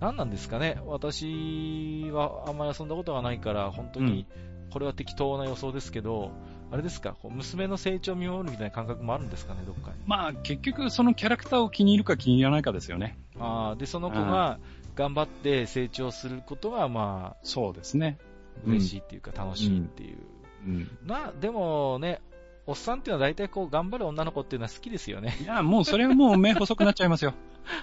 [0.00, 0.80] 何なんですかね。
[0.86, 4.26] 私はあんまり遊んだことがないから、本当に、
[4.70, 6.32] これは適当な予想ですけど、
[6.72, 9.96] あれですか、こう娘の成長を見守るみたいな感覚もあるんですかね、どっかに？
[10.06, 13.18] まあ、結局、そのキャラクターを気に入るか気に入らないかですよね。
[13.38, 14.58] あーで、その子が
[14.96, 18.18] 頑張って成長することが、まあ、そうですね。
[18.66, 20.18] 嬉しいっていうか、楽しいっていう。
[20.66, 20.88] うん。
[21.06, 22.22] な、でもね、
[22.66, 25.36] おっさんっていうのは大体こう、頑張る女の子っていうのは好きですよね。
[25.42, 27.34] いや、もうそれはもう目細くなっちゃいますよ。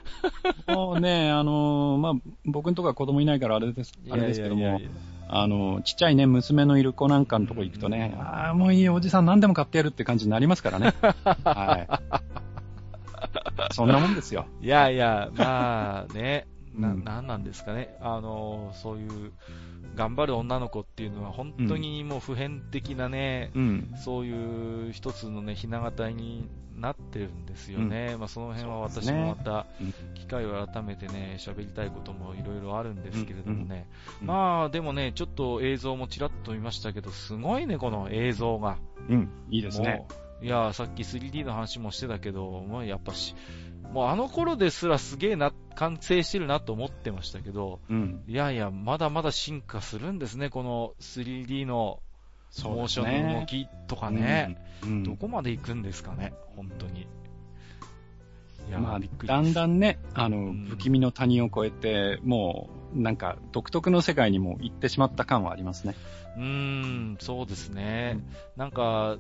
[0.68, 2.14] もうね、あのーまあ、
[2.46, 4.90] 僕のとこは子供いないからあれです、あれですけどもいやいやいや、
[5.28, 10.94] あの、ちっちゃいね、娘のいる子なんかのとこ行くとね、ああ、もういいよおじさん何でも買ってやるって感じになりますからね。
[11.44, 12.24] はい。
[13.72, 14.46] そんなもんですよ。
[14.62, 17.98] いやいや、まあね、な、うんなんなんですかね。
[18.02, 19.32] あの、そういう、
[19.96, 23.94] 頑張る女の子っていうのは本当にもう普遍的なね、うん。
[24.04, 28.16] そういう一つのね、ひな形になってるんですよね。
[28.18, 33.88] まあその辺は私もまたうん、機会を改めてね、喋りたいこともいろいろあるんですけれどもね。
[34.22, 38.78] うんまあでもね、ちょっと映像もちらっと見ましたけど、すごいね、この映像が。
[39.10, 39.30] うん。
[39.52, 40.08] いいですね。
[40.42, 43.36] いや、さっき 3D の話もしてたけど、もうやっぱし、
[43.94, 48.24] もうあの頃ですらすげえな、完成してるなと思ってましたけど、うん。
[48.28, 52.00] いやいや、まだまだ進化するんですね、この 3D の
[52.64, 53.46] モーションの動ね。
[53.48, 54.58] きとかね。
[54.84, 55.04] うん。
[55.04, 57.08] どこまで行くんですかね、本当に。
[58.70, 65.96] いや、まあだんだんね、あの、ん不気味の谷を越えて、もう、なんか、独特の世界にも行ってしまった感はありますね。
[66.38, 68.20] うーん、そうですね。
[68.56, 69.18] なんか、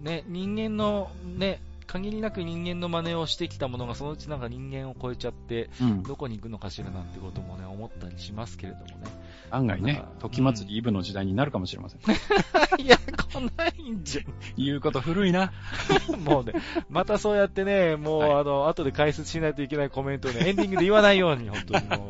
[0.00, 6.02] ね、人間の、ね、限りなく人間の真似をしてきたものがそのうちなんか人間を超えちゃって、うん。
[6.02, 8.94] どこに行くのかしらなんてこともね、思ったりしますけれどもね。
[9.50, 12.00] 案外ね時祭りイブの時代になるかもしれません。
[12.82, 14.24] いや、来ないんじ
[14.56, 15.52] 言うこと古いな。
[16.10, 16.20] ゃん。
[16.20, 16.52] もうね、
[16.88, 22.08] またそうやってね、もう、はいあの、後で解説しないといけないコメントをね、エンディングで言わないように、本当にも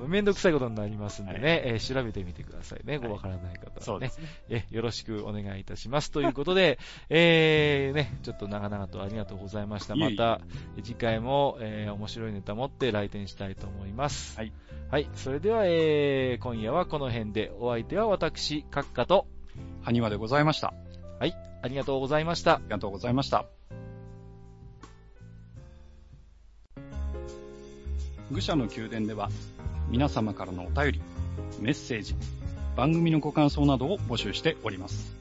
[0.00, 3.80] う、 めんどくさいことになりますんでね、はいえー調べてみてくださいね、はいわからない方はね。
[3.80, 4.10] そうね。
[4.48, 6.10] え、よろしくお願いいたします。
[6.10, 6.78] ということで、
[7.08, 9.96] えー、ね、ちょっと長々とありがとうございました。
[9.96, 10.40] また、
[10.82, 14.36] 次回も、えー、面白いネタ持って来店したいと思います。
[14.36, 14.52] はい。
[14.90, 15.08] はい。
[15.14, 19.26] それでは、えー、今夜はこの辺で、お相手は私、閣下と、
[19.88, 20.68] 埴輪でございました。
[20.68, 20.74] あ
[21.20, 22.60] はい、ありがとうございました。
[22.62, 23.46] りがとうございました。
[28.30, 29.30] 愚者の宮殿では、
[29.88, 31.02] 皆様からのお便り、
[31.60, 32.14] メッセージ、
[32.76, 35.16] 番組のご感想などを募集しております。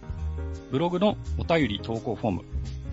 [0.69, 2.43] ブログのお便り投稿フォーム、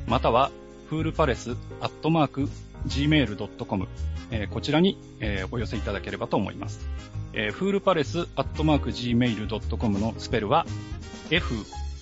[0.07, 0.53] または、
[0.89, 2.49] フールパレスアットマーク
[2.87, 3.89] gmail.com、
[4.31, 6.87] えーこちらに、えーお寄せいただければと思います。
[7.33, 10.67] えーフールパレスアットマーク gmail.com のスペルは、
[11.31, 11.55] f,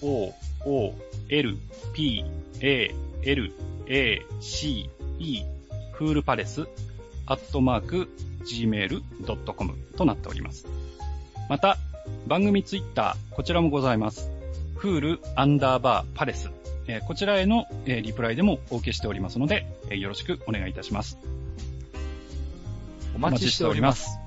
[0.02, 0.94] o, o,
[1.28, 1.56] l,
[1.92, 2.24] p,
[2.60, 3.52] a, l,
[3.88, 5.42] a, c, e、
[5.92, 6.66] フールパレス
[7.26, 8.08] アットマーク
[8.44, 10.66] gmail.com となっております。
[11.48, 11.78] また、
[12.26, 14.30] 番組ツイッター、こちらもございます。
[14.76, 16.50] フールアンダーバーパレス。
[16.88, 21.18] えこちらへの、えリプライでもお受けしておりますので、えよろしくお願いいたします。
[23.14, 24.21] お待ちしております。